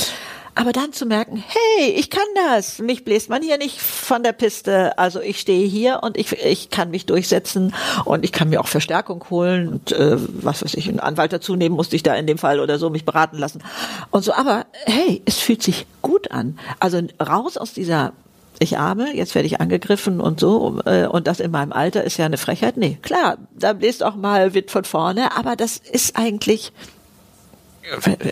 [0.56, 2.80] Aber dann zu merken, hey, ich kann das.
[2.80, 4.98] Mich bläst man hier nicht von der Piste.
[4.98, 8.68] Also ich stehe hier und ich, ich kann mich durchsetzen und ich kann mir auch
[8.68, 12.28] Verstärkung holen und äh, was weiß ich, einen Anwalt dazu nehmen musste ich da in
[12.28, 13.64] dem Fall oder so, mich beraten lassen.
[14.12, 16.60] Und so, aber hey, es fühlt sich gut an.
[16.80, 18.14] Also raus aus dieser
[18.60, 22.18] ich arme, jetzt werde ich angegriffen und so, äh, und das in meinem Alter ist
[22.18, 22.78] ja eine Frechheit.
[22.78, 26.72] Nee, klar, da bläst auch mal Wind von vorne, aber das ist eigentlich,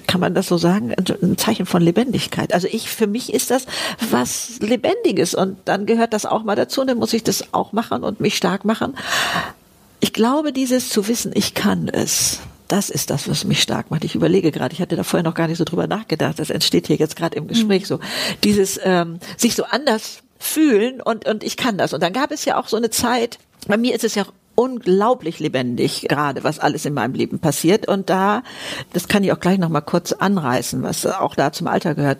[0.05, 2.53] kann man das so sagen, ein Zeichen von Lebendigkeit.
[2.53, 3.65] Also ich, für mich ist das
[4.11, 7.71] was Lebendiges und dann gehört das auch mal dazu und dann muss ich das auch
[7.71, 8.95] machen und mich stark machen.
[9.99, 14.03] Ich glaube, dieses zu wissen, ich kann es, das ist das, was mich stark macht.
[14.03, 16.39] Ich überlege gerade, ich hatte da vorher noch gar nicht so drüber nachgedacht.
[16.39, 17.85] Das entsteht hier jetzt gerade im Gespräch mhm.
[17.85, 17.99] so.
[18.43, 21.93] Dieses ähm, sich so anders fühlen und und ich kann das.
[21.93, 23.39] Und dann gab es ja auch so eine Zeit.
[23.67, 24.25] Bei mir ist es ja
[24.55, 27.87] unglaublich lebendig gerade, was alles in meinem Leben passiert.
[27.87, 28.43] Und da,
[28.91, 32.19] das kann ich auch gleich noch mal kurz anreißen, was auch da zum Alter gehört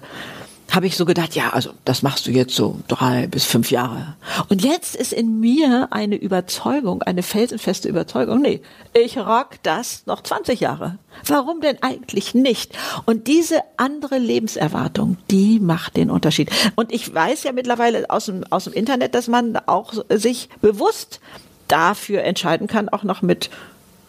[0.71, 4.15] habe ich so gedacht, ja, also das machst du jetzt so drei bis fünf Jahre.
[4.49, 8.61] Und jetzt ist in mir eine Überzeugung, eine felsenfeste Überzeugung, nee,
[8.93, 10.97] ich rock das noch 20 Jahre.
[11.25, 12.77] Warum denn eigentlich nicht?
[13.05, 16.51] Und diese andere Lebenserwartung, die macht den Unterschied.
[16.75, 21.21] Und ich weiß ja mittlerweile aus dem, aus dem Internet, dass man auch sich bewusst
[21.67, 23.49] dafür entscheiden kann, auch noch mit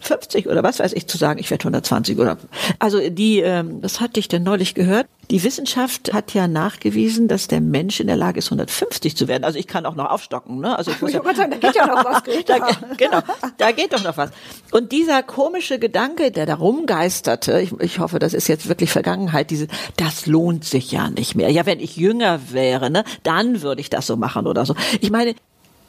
[0.00, 2.38] 50 oder was weiß ich zu sagen, ich werde 120 oder
[2.78, 5.06] also die, ähm, das hatte ich denn neulich gehört.
[5.30, 9.44] Die Wissenschaft hat ja nachgewiesen, dass der Mensch in der Lage ist, 150 zu werden.
[9.44, 10.76] Also ich kann auch noch aufstocken, ne?
[10.78, 12.22] Also ich muss ja, sagen, da geht ja noch was.
[12.46, 12.58] da,
[12.96, 13.20] genau,
[13.58, 14.30] da geht doch noch was.
[14.70, 19.50] Und dieser komische Gedanke, der da rumgeisterte, ich, ich hoffe, das ist jetzt wirklich Vergangenheit,
[19.50, 21.50] diese, das lohnt sich ja nicht mehr.
[21.50, 24.74] Ja, wenn ich jünger wäre, ne, dann würde ich das so machen oder so.
[25.00, 25.34] Ich meine,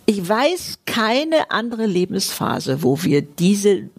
[0.05, 3.89] ich weiß keine andere Lebensphase, wo wir diese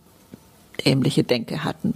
[0.86, 1.94] ähnliche Denke hatten.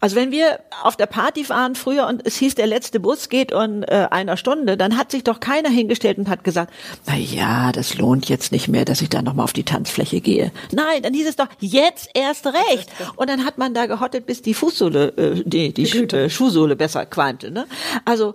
[0.00, 3.52] Also wenn wir auf der Party waren früher und es hieß, der letzte Bus geht
[3.52, 6.72] in äh, einer Stunde, dann hat sich doch keiner hingestellt und hat gesagt,
[7.06, 10.52] na ja, das lohnt jetzt nicht mehr, dass ich da nochmal auf die Tanzfläche gehe.
[10.72, 12.90] Nein, dann hieß es doch, jetzt erst recht.
[13.16, 16.76] Und dann hat man da gehottet, bis die Fußsohle, äh, die, die, die äh, Schuhsohle
[16.76, 17.50] besser qualmte.
[17.50, 17.66] Ne?
[18.04, 18.34] Also,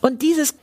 [0.00, 0.54] und dieses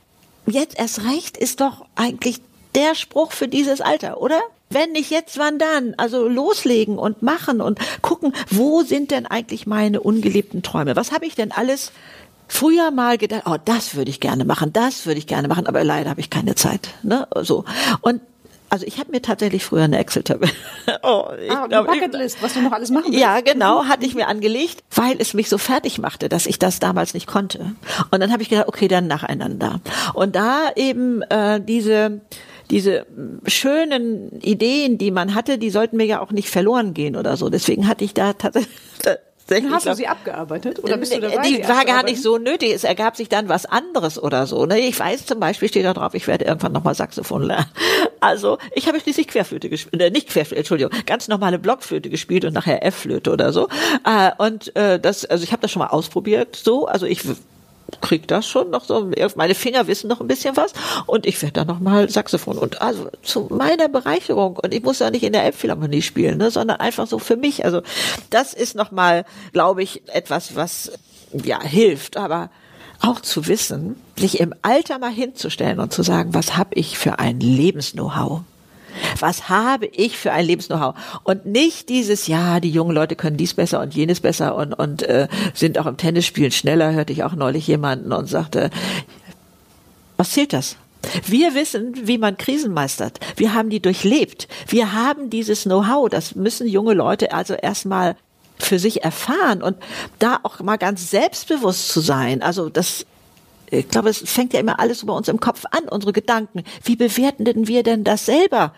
[0.46, 2.40] jetzt erst recht ist doch eigentlich
[2.74, 4.40] der Spruch für dieses Alter, oder?
[4.72, 5.94] Wenn nicht jetzt, wann dann?
[5.96, 10.94] Also loslegen und machen und gucken, wo sind denn eigentlich meine ungelebten Träume?
[10.94, 11.90] Was habe ich denn alles
[12.46, 15.82] früher mal gedacht, oh, das würde ich gerne machen, das würde ich gerne machen, aber
[15.82, 16.90] leider habe ich keine Zeit.
[17.02, 17.26] Ne?
[17.42, 17.64] So.
[18.00, 18.20] Und
[18.68, 20.52] also ich habe mir tatsächlich früher eine Excel-Tabelle.
[21.02, 23.18] oh, ah, glaub, Bucketlist, was du noch alles machen willst.
[23.18, 26.78] Ja, genau, hatte ich mir angelegt, weil es mich so fertig machte, dass ich das
[26.78, 27.74] damals nicht konnte.
[28.12, 29.80] Und dann habe ich gedacht, okay, dann nacheinander.
[30.14, 32.20] Und da eben äh, diese
[32.70, 33.06] diese
[33.46, 37.48] schönen Ideen, die man hatte, die sollten mir ja auch nicht verloren gehen oder so.
[37.48, 38.70] Deswegen hatte ich da tatsächlich
[39.50, 41.42] dann hast du sie abgearbeitet oder bist du dabei?
[41.42, 42.72] Die war gar nicht so nötig.
[42.72, 44.64] Es ergab sich dann was anderes oder so.
[44.64, 44.78] Ne?
[44.78, 47.66] Ich weiß zum Beispiel, steht da drauf, ich werde irgendwann nochmal Saxophon lernen.
[48.22, 52.52] Also ich habe schließlich Querflöte gespielt, äh, nicht Querflöte, Entschuldigung, ganz normale Blockflöte gespielt und
[52.52, 53.68] nachher F-Flöte oder so.
[54.04, 56.54] Äh, und äh, das, also ich habe das schon mal ausprobiert.
[56.54, 57.22] So, also ich
[58.00, 60.72] krieg das schon noch so, meine Finger wissen noch ein bisschen was
[61.06, 64.98] und ich werde dann noch mal Saxophon und also zu meiner Bereicherung und ich muss
[64.98, 67.64] ja nicht in der Elbphilharmonie spielen, ne, sondern einfach so für mich.
[67.64, 67.82] Also
[68.30, 70.92] das ist noch mal, glaube ich, etwas, was
[71.32, 72.50] ja hilft, aber
[73.00, 77.18] auch zu wissen, sich im Alter mal hinzustellen und zu sagen, was habe ich für
[77.18, 78.42] ein Lebensknow-how?
[79.18, 80.94] Was habe ich für ein Lebensknow-how?
[81.24, 85.02] Und nicht dieses, ja, die jungen Leute können dies besser und jenes besser und, und
[85.02, 88.70] äh, sind auch im Tennisspielen schneller, hörte ich auch neulich jemanden und sagte,
[90.16, 90.76] was zählt das?
[91.24, 93.20] Wir wissen, wie man Krisen meistert.
[93.36, 94.48] Wir haben die durchlebt.
[94.68, 96.10] Wir haben dieses Know-how.
[96.10, 98.16] Das müssen junge Leute also erstmal
[98.58, 99.78] für sich erfahren und
[100.18, 102.42] da auch mal ganz selbstbewusst zu sein.
[102.42, 103.06] Also das
[103.72, 106.64] ich glaube, es fängt ja immer alles bei uns im Kopf an, unsere Gedanken.
[106.82, 108.74] Wie bewerten denn wir denn das selber?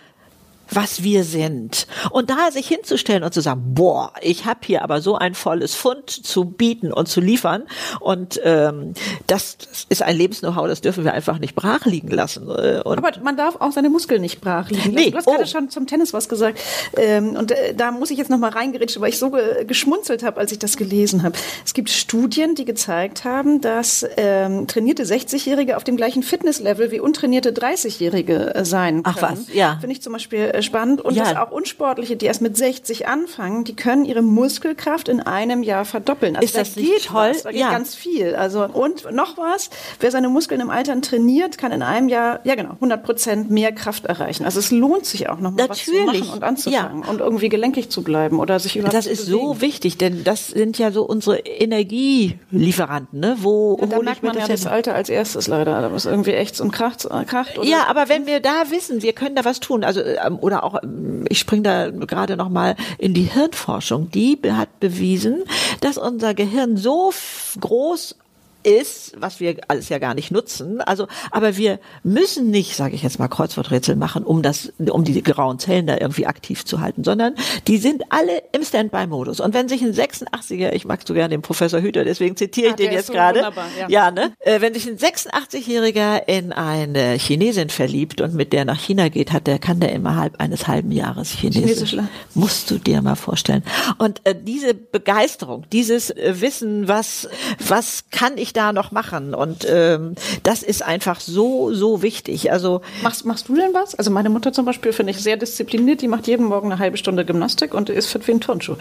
[0.71, 1.87] Was wir sind.
[2.11, 5.75] Und da sich hinzustellen und zu sagen, boah, ich habe hier aber so ein volles
[5.75, 7.65] Fund zu bieten und zu liefern.
[8.01, 8.95] Und ähm,
[9.27, 9.57] das
[9.89, 12.49] ist ein Lebens-Know-how, das dürfen wir einfach nicht brach liegen lassen.
[12.49, 14.95] Äh, und aber man darf auch seine Muskeln nicht brach liegen lassen.
[14.95, 15.11] Nee.
[15.11, 15.33] Du hast oh.
[15.33, 16.61] gerade schon zum Tennis was gesagt.
[16.97, 20.41] Ähm, und äh, da muss ich jetzt nochmal reingerätschen, weil ich so ge geschmunzelt habe,
[20.41, 21.37] als ich das gelesen habe.
[21.65, 27.01] Es gibt Studien, die gezeigt haben, dass ähm, trainierte 60-Jährige auf dem gleichen Fitnesslevel wie
[27.01, 29.17] untrainierte 30-Jährige äh, sein können.
[29.19, 29.79] Ach was, ja.
[29.81, 31.01] Finde ich zum Beispiel äh, spannend.
[31.01, 31.25] Und ja.
[31.25, 35.85] dass auch Unsportliche, die erst mit 60 anfangen, die können ihre Muskelkraft in einem Jahr
[35.85, 36.37] verdoppeln.
[36.37, 37.31] Also ist das da nicht toll?
[37.31, 37.71] Was, da geht ja.
[37.71, 38.35] ganz viel.
[38.35, 42.55] Also und noch was, wer seine Muskeln im Alter trainiert, kann in einem Jahr, ja
[42.55, 44.45] genau, 100 Prozent mehr Kraft erreichen.
[44.45, 47.11] Also es lohnt sich auch noch mal was zu machen und anzufangen ja.
[47.11, 50.79] und irgendwie gelenkig zu bleiben oder sich über Das ist so wichtig, denn das sind
[50.79, 53.37] ja so unsere Energielieferanten, ne?
[53.41, 56.61] Wo ja, da merkt man ja das Alter als erstes leider, da was irgendwie echt
[56.61, 57.59] und kracht, kracht.
[57.59, 60.65] Oder ja, aber wenn wir da wissen, wir können da was tun, also ähm, oder
[60.65, 60.81] auch,
[61.29, 65.45] ich springe da gerade noch mal in die Hirnforschung, die hat bewiesen,
[65.81, 67.13] dass unser Gehirn so
[67.61, 68.17] groß
[68.63, 70.81] ist, was wir alles ja gar nicht nutzen.
[70.81, 75.23] Also, aber wir müssen nicht, sage ich jetzt mal, Kreuzworträtsel machen, um das, um die
[75.23, 77.35] grauen Zellen da irgendwie aktiv zu halten, sondern
[77.67, 79.41] die sind alle im Standby-Modus.
[79.41, 82.73] Und wenn sich ein 86er, ich mag so gerne den Professor Hüter, deswegen zitiere ich
[82.75, 83.89] ah, den jetzt so gerade, ja.
[83.89, 88.79] ja, ne, äh, wenn sich ein 86-Jähriger in eine Chinesin verliebt und mit der nach
[88.79, 91.91] China geht, hat der kann der innerhalb eines halben Jahres Chinesisch.
[91.91, 91.97] Chinesisch
[92.35, 93.63] Musst du dir mal vorstellen.
[93.99, 99.35] Und äh, diese Begeisterung, dieses äh, Wissen, was was kann ich da noch machen?
[99.35, 102.53] Und ähm, das ist einfach so, so wichtig.
[102.53, 103.95] Also machst, machst du denn was?
[103.95, 106.03] Also meine Mutter zum Beispiel finde ich sehr diszipliniert.
[106.03, 108.77] Die macht jeden Morgen eine halbe Stunde Gymnastik und ist fit wie ein Turnschuh.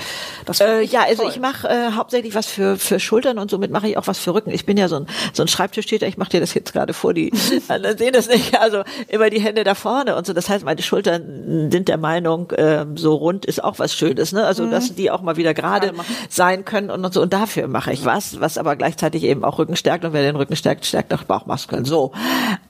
[0.45, 1.31] Das äh, ja, also toll.
[1.31, 4.34] ich mache äh, hauptsächlich was für für Schultern und somit mache ich auch was für
[4.34, 4.51] Rücken.
[4.51, 6.07] Ich bin ja so ein so ein Schreibtischtäter.
[6.07, 7.13] Ich mache dir das jetzt gerade vor.
[7.13, 7.31] Die
[7.67, 8.60] anderen sehen das nicht.
[8.60, 10.34] Also immer die Hände da vorne und so.
[10.34, 14.31] Das heißt, meine Schultern sind der Meinung, äh, so rund ist auch was Schönes.
[14.31, 14.45] Ne?
[14.45, 14.71] Also mhm.
[14.71, 15.93] dass die auch mal wieder gerade
[16.29, 17.21] sein können und, und so.
[17.21, 20.36] Und dafür mache ich was, was aber gleichzeitig eben auch Rücken stärkt und wer den
[20.36, 21.86] Rücken stärkt, stärkt auch Bauchmuskeln.
[21.86, 22.12] So.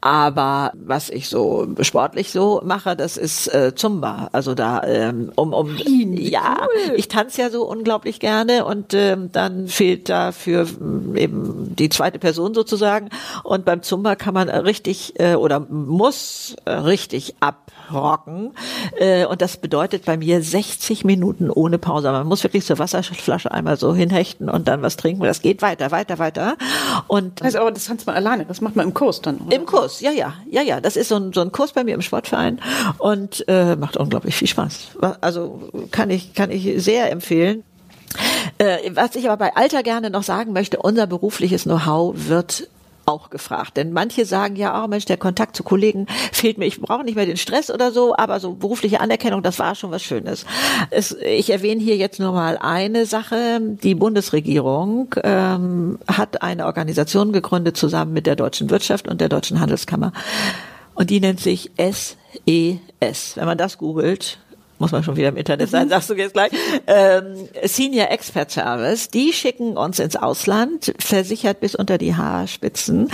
[0.02, 4.30] Aber was ich so sportlich so mache, das ist äh, Zumba.
[4.32, 6.96] Also da ähm, um um ja, cool.
[6.96, 12.20] ich tanze ja so unglaublich gerne und ähm, dann fehlt dafür mm, eben die zweite
[12.20, 13.10] Person sozusagen
[13.44, 17.36] und beim Zumba kann man richtig äh, oder muss richtig
[17.92, 18.52] abrocken
[18.98, 22.12] äh, und das bedeutet bei mir 60 Minuten ohne Pause.
[22.12, 25.24] Man muss wirklich zur Wasserflasche einmal so hinhechten und dann was trinken.
[25.24, 26.58] Das geht weiter, weiter, weiter
[27.08, 29.38] und also, aber das tanzt man alleine, das macht man im Kurs dann.
[29.38, 29.56] Oder?
[29.56, 30.82] Im Kurs, ja, ja, ja, ja.
[30.82, 32.60] Das ist so ein, so ein Kurs bei mir im Sportverein
[32.98, 34.98] und äh, macht unglaublich viel Spaß.
[35.22, 37.64] Also kann ich, kann ich sehr empfehlen.
[38.58, 42.68] Äh, was ich aber bei Alter gerne noch sagen möchte, unser berufliches Know-how wird
[43.12, 43.78] auch gefragt.
[43.78, 46.66] Denn manche sagen ja, oh Mensch, der Kontakt zu Kollegen fehlt mir.
[46.66, 49.92] Ich brauche nicht mehr den Stress oder so, aber so berufliche Anerkennung, das war schon
[49.92, 50.46] was Schönes.
[50.90, 53.60] Es, ich erwähne hier jetzt nur mal eine Sache.
[53.62, 59.60] Die Bundesregierung ähm, hat eine Organisation gegründet zusammen mit der deutschen Wirtschaft und der deutschen
[59.60, 60.14] Handelskammer.
[60.96, 62.16] Und die nennt sich SES.
[63.36, 64.40] Wenn man das googelt,
[64.82, 66.52] muss man schon wieder im Internet sein, sagst du jetzt gleich,
[66.88, 73.10] ähm, Senior Expert Service, die schicken uns ins Ausland, versichert bis unter die Haarspitzen,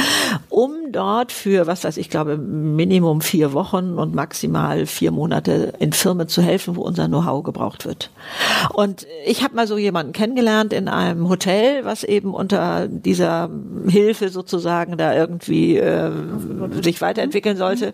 [0.49, 5.91] um dort für, was weiß ich, glaube, Minimum vier Wochen und maximal vier Monate in
[5.91, 8.11] Firmen zu helfen, wo unser Know-how gebraucht wird.
[8.73, 13.49] Und ich habe mal so jemanden kennengelernt in einem Hotel, was eben unter dieser
[13.87, 16.11] Hilfe sozusagen da irgendwie äh,
[16.81, 17.93] sich weiterentwickeln sollte.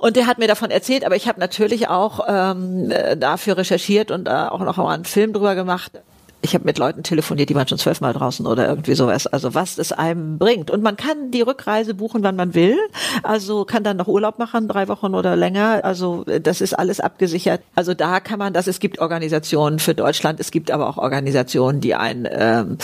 [0.00, 4.10] Und der hat mir davon erzählt, aber ich habe natürlich auch ähm, äh, dafür recherchiert
[4.10, 5.92] und äh, auch noch einen Film drüber gemacht.
[6.40, 9.26] Ich habe mit Leuten telefoniert, die waren schon zwölfmal draußen oder irgendwie sowas.
[9.26, 10.70] Also was es einem bringt.
[10.70, 12.78] Und man kann die Rückreise buchen, wann man will.
[13.24, 15.80] Also kann dann noch Urlaub machen, drei Wochen oder länger.
[15.82, 17.62] Also äh, das ist alles abgesichert.
[17.74, 18.68] Also da kann man das.
[18.68, 20.38] Es gibt Organisationen für Deutschland.
[20.38, 22.78] Es gibt aber auch Organisationen, die ein, ähm,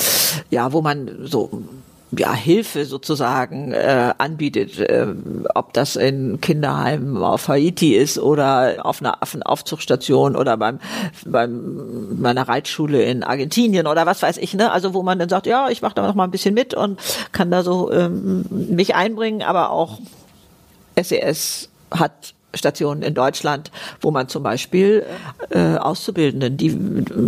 [0.51, 1.63] ja, wo man so
[2.13, 5.07] ja, Hilfe sozusagen äh, anbietet, äh,
[5.55, 10.79] ob das in Kinderheimen auf Haiti ist oder auf einer Affenaufzuchtstation oder beim,
[11.25, 14.71] beim meiner Reitschule in Argentinien oder was weiß ich, ne?
[14.71, 17.01] Also wo man dann sagt, ja, ich mache da noch mal ein bisschen mit und
[17.33, 19.99] kann da so ähm, mich einbringen, aber auch
[21.01, 25.05] SES e hat Stationen in Deutschland, wo man zum Beispiel
[25.51, 26.71] äh, Auszubildenden, die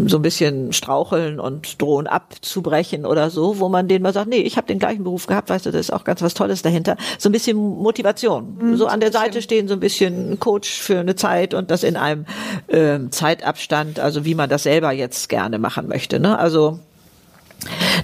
[0.09, 4.39] so ein bisschen straucheln und drohen abzubrechen oder so, wo man denen mal sagt, nee,
[4.39, 6.97] ich habe den gleichen Beruf gehabt, weißt du, das ist auch ganz was Tolles dahinter.
[7.19, 11.01] So ein bisschen Motivation, mhm, so an der Seite stehen, so ein bisschen Coach für
[11.01, 12.27] eine Zeit und das in einem
[12.69, 16.21] äh, Zeitabstand, also wie man das selber jetzt gerne machen möchte.
[16.21, 16.39] Ne?
[16.39, 16.81] Also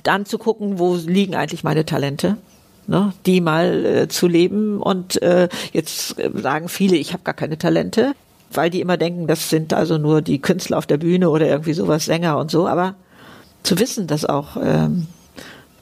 [0.02, 2.36] dann zu gucken, wo liegen eigentlich meine Talente
[2.86, 4.80] ne, die mal äh, zu leben.
[4.80, 8.14] Und äh, jetzt sagen viele, ich habe gar keine Talente.
[8.54, 11.72] weil die immer denken, das sind also nur die Künstler auf der Bühne oder irgendwie
[11.72, 12.94] sowas, Sänger und so, aber
[13.62, 15.06] zu wissen, dass auch ähm,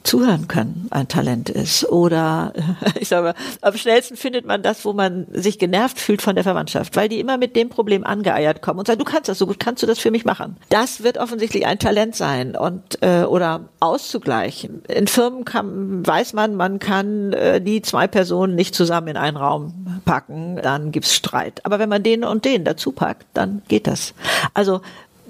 [0.03, 1.87] zuhören können ein Talent ist.
[1.89, 2.53] Oder
[2.99, 6.43] ich sage mal, am schnellsten findet man das, wo man sich genervt fühlt von der
[6.43, 9.47] Verwandtschaft, weil die immer mit dem Problem angeeiert kommen und sagen, du kannst das so
[9.47, 10.57] gut, kannst du das für mich machen?
[10.69, 14.83] Das wird offensichtlich ein Talent sein und äh, oder auszugleichen.
[14.87, 19.37] In Firmen kann, weiß man, man kann äh, die zwei Personen nicht zusammen in einen
[19.37, 21.65] Raum packen, dann gibt's Streit.
[21.65, 24.13] Aber wenn man den und den dazu packt, dann geht das.
[24.53, 24.81] Also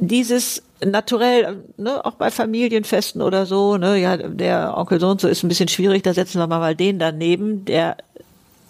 [0.01, 5.27] dieses naturell, ne, auch bei Familienfesten oder so, ne, ja, der Onkel so und so
[5.27, 7.97] ist ein bisschen schwierig, da setzen wir mal den daneben, der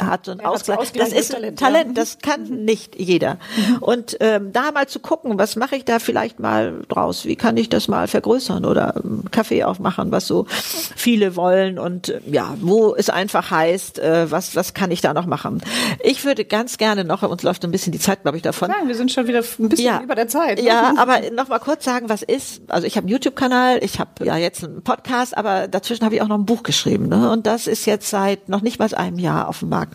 [0.08, 0.92] hat so ein ja, Ausgleich.
[0.94, 1.94] Das ist ein Talent, ja.
[1.94, 2.66] das kann mhm.
[2.66, 3.38] nicht jeder.
[3.56, 3.78] Mhm.
[3.80, 7.26] Und ähm, da mal zu gucken, was mache ich da vielleicht mal draus?
[7.26, 12.10] Wie kann ich das mal vergrößern oder ähm, Kaffee aufmachen, was so viele wollen und
[12.10, 15.62] äh, ja, wo es einfach heißt, äh, was was kann ich da noch machen?
[16.04, 18.70] Ich würde ganz gerne noch, uns läuft ein bisschen die Zeit, glaube ich, davon.
[18.70, 20.60] Sagen, wir sind schon wieder ein bisschen ja, über der Zeit.
[20.60, 20.66] Ne?
[20.66, 22.62] Ja, aber noch mal kurz sagen, was ist?
[22.68, 26.22] Also ich habe einen YouTube-Kanal, ich habe ja jetzt einen Podcast, aber dazwischen habe ich
[26.22, 27.32] auch noch ein Buch geschrieben, ne?
[27.32, 29.91] Und das ist jetzt seit noch nicht mal einem Jahr auf dem Markt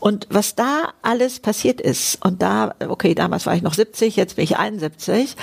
[0.00, 4.36] und was da alles passiert ist, und da, okay, damals war ich noch 70, jetzt
[4.36, 5.36] bin ich 71,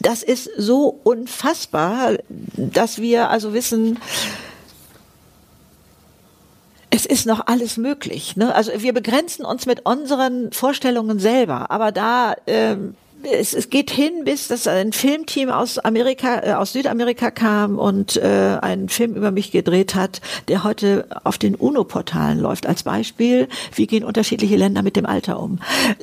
[0.00, 2.18] das ist so unfassbar,
[2.56, 3.98] dass wir also wissen,
[6.90, 8.36] es ist noch alles möglich.
[8.36, 8.54] Ne?
[8.54, 14.24] Also wir begrenzen uns mit unseren Vorstellungen selber, aber da ähm, es, es geht hin,
[14.24, 19.30] bis dass ein Filmteam aus Amerika, äh, aus Südamerika kam und äh, einen Film über
[19.30, 22.66] mich gedreht hat, der heute auf den UNO-Portalen läuft.
[22.66, 25.58] Als Beispiel, wie gehen unterschiedliche Länder mit dem Alter um?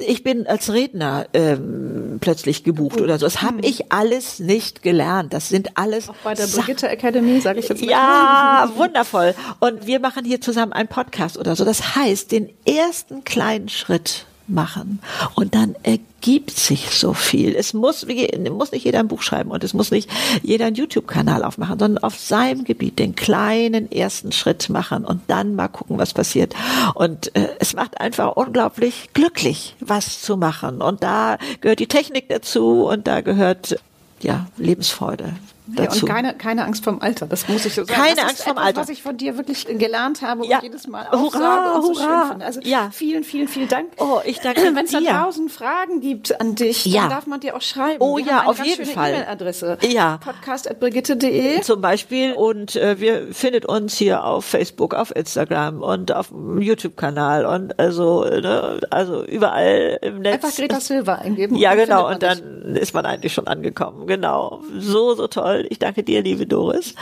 [0.08, 3.26] Ich bin als Redner ähm, plötzlich gebucht oder so.
[3.26, 5.34] Das habe ich alles nicht gelernt.
[5.34, 7.90] Das sind alles auch bei der Brigitte Academy, sage ich jetzt mal.
[7.90, 9.34] Ja, wundervoll.
[9.60, 11.66] Und wir machen hier zusammen einen Podcast oder so.
[11.66, 15.00] Das heißt, den ersten kleinen Schritt machen.
[15.36, 17.56] Und dann ergibt sich so viel.
[17.56, 18.06] Es muss,
[18.52, 20.10] muss nicht jeder ein Buch schreiben und es muss nicht
[20.44, 25.56] jeder einen YouTube-Kanal aufmachen, sondern auf seinem Gebiet den kleinen ersten Schritt machen und dann
[25.56, 26.56] mal gucken, was passiert.
[26.94, 30.82] Und äh, es macht einfach unglaublich glücklich, was zu machen.
[30.82, 33.80] Und da gehört die Technik dazu und da gehört
[34.22, 35.34] ja Lebensfreude
[35.68, 36.06] dazu.
[36.06, 38.00] Ja, und keine, keine Angst vom Alter, das muss ich so sagen.
[38.00, 38.82] Keine das Angst vom etwas, Alter.
[38.82, 40.58] was ich von dir wirklich gelernt habe ja.
[40.58, 42.20] und jedes Mal auch hurra, und so hurra.
[42.20, 42.46] schön finde.
[42.46, 42.90] Also ja.
[42.92, 43.88] vielen, vielen, vielen Dank.
[43.98, 47.02] Oh, ich danke Wenn es da tausend Fragen gibt an dich, ja.
[47.02, 47.98] dann darf man dir auch schreiben.
[48.00, 49.12] Oh Wir ja, auf jeden Fall.
[49.12, 49.78] E-Mail-Adresse.
[49.90, 50.20] Ja.
[50.24, 56.30] podcast.brigitte.de Zum Beispiel und äh, wir findet uns hier auf Facebook, auf Instagram und auf
[56.30, 60.36] dem YouTube-Kanal und also, ne, also überall im Netz.
[60.36, 61.56] Einfach Greta Silva eingeben.
[61.56, 62.10] Ja, genau.
[62.10, 64.08] Und dann ist man eigentlich schon angekommen.
[64.08, 64.62] Genau.
[64.78, 65.55] So, so toll.
[65.70, 66.96] Ich danke dir, liebe liebe Doris.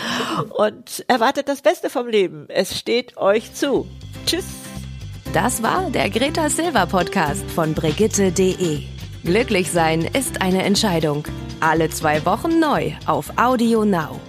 [0.57, 2.45] Und erwartet das Beste vom Leben.
[2.49, 3.87] Es steht euch zu.
[4.25, 4.45] Tschüss.
[5.33, 8.83] Das war der Greta Silver Podcast von Brigitte.de.
[9.23, 11.25] Glücklich sein ist eine Entscheidung.
[11.59, 14.19] Alle zwei Wochen neu auf Audio Now.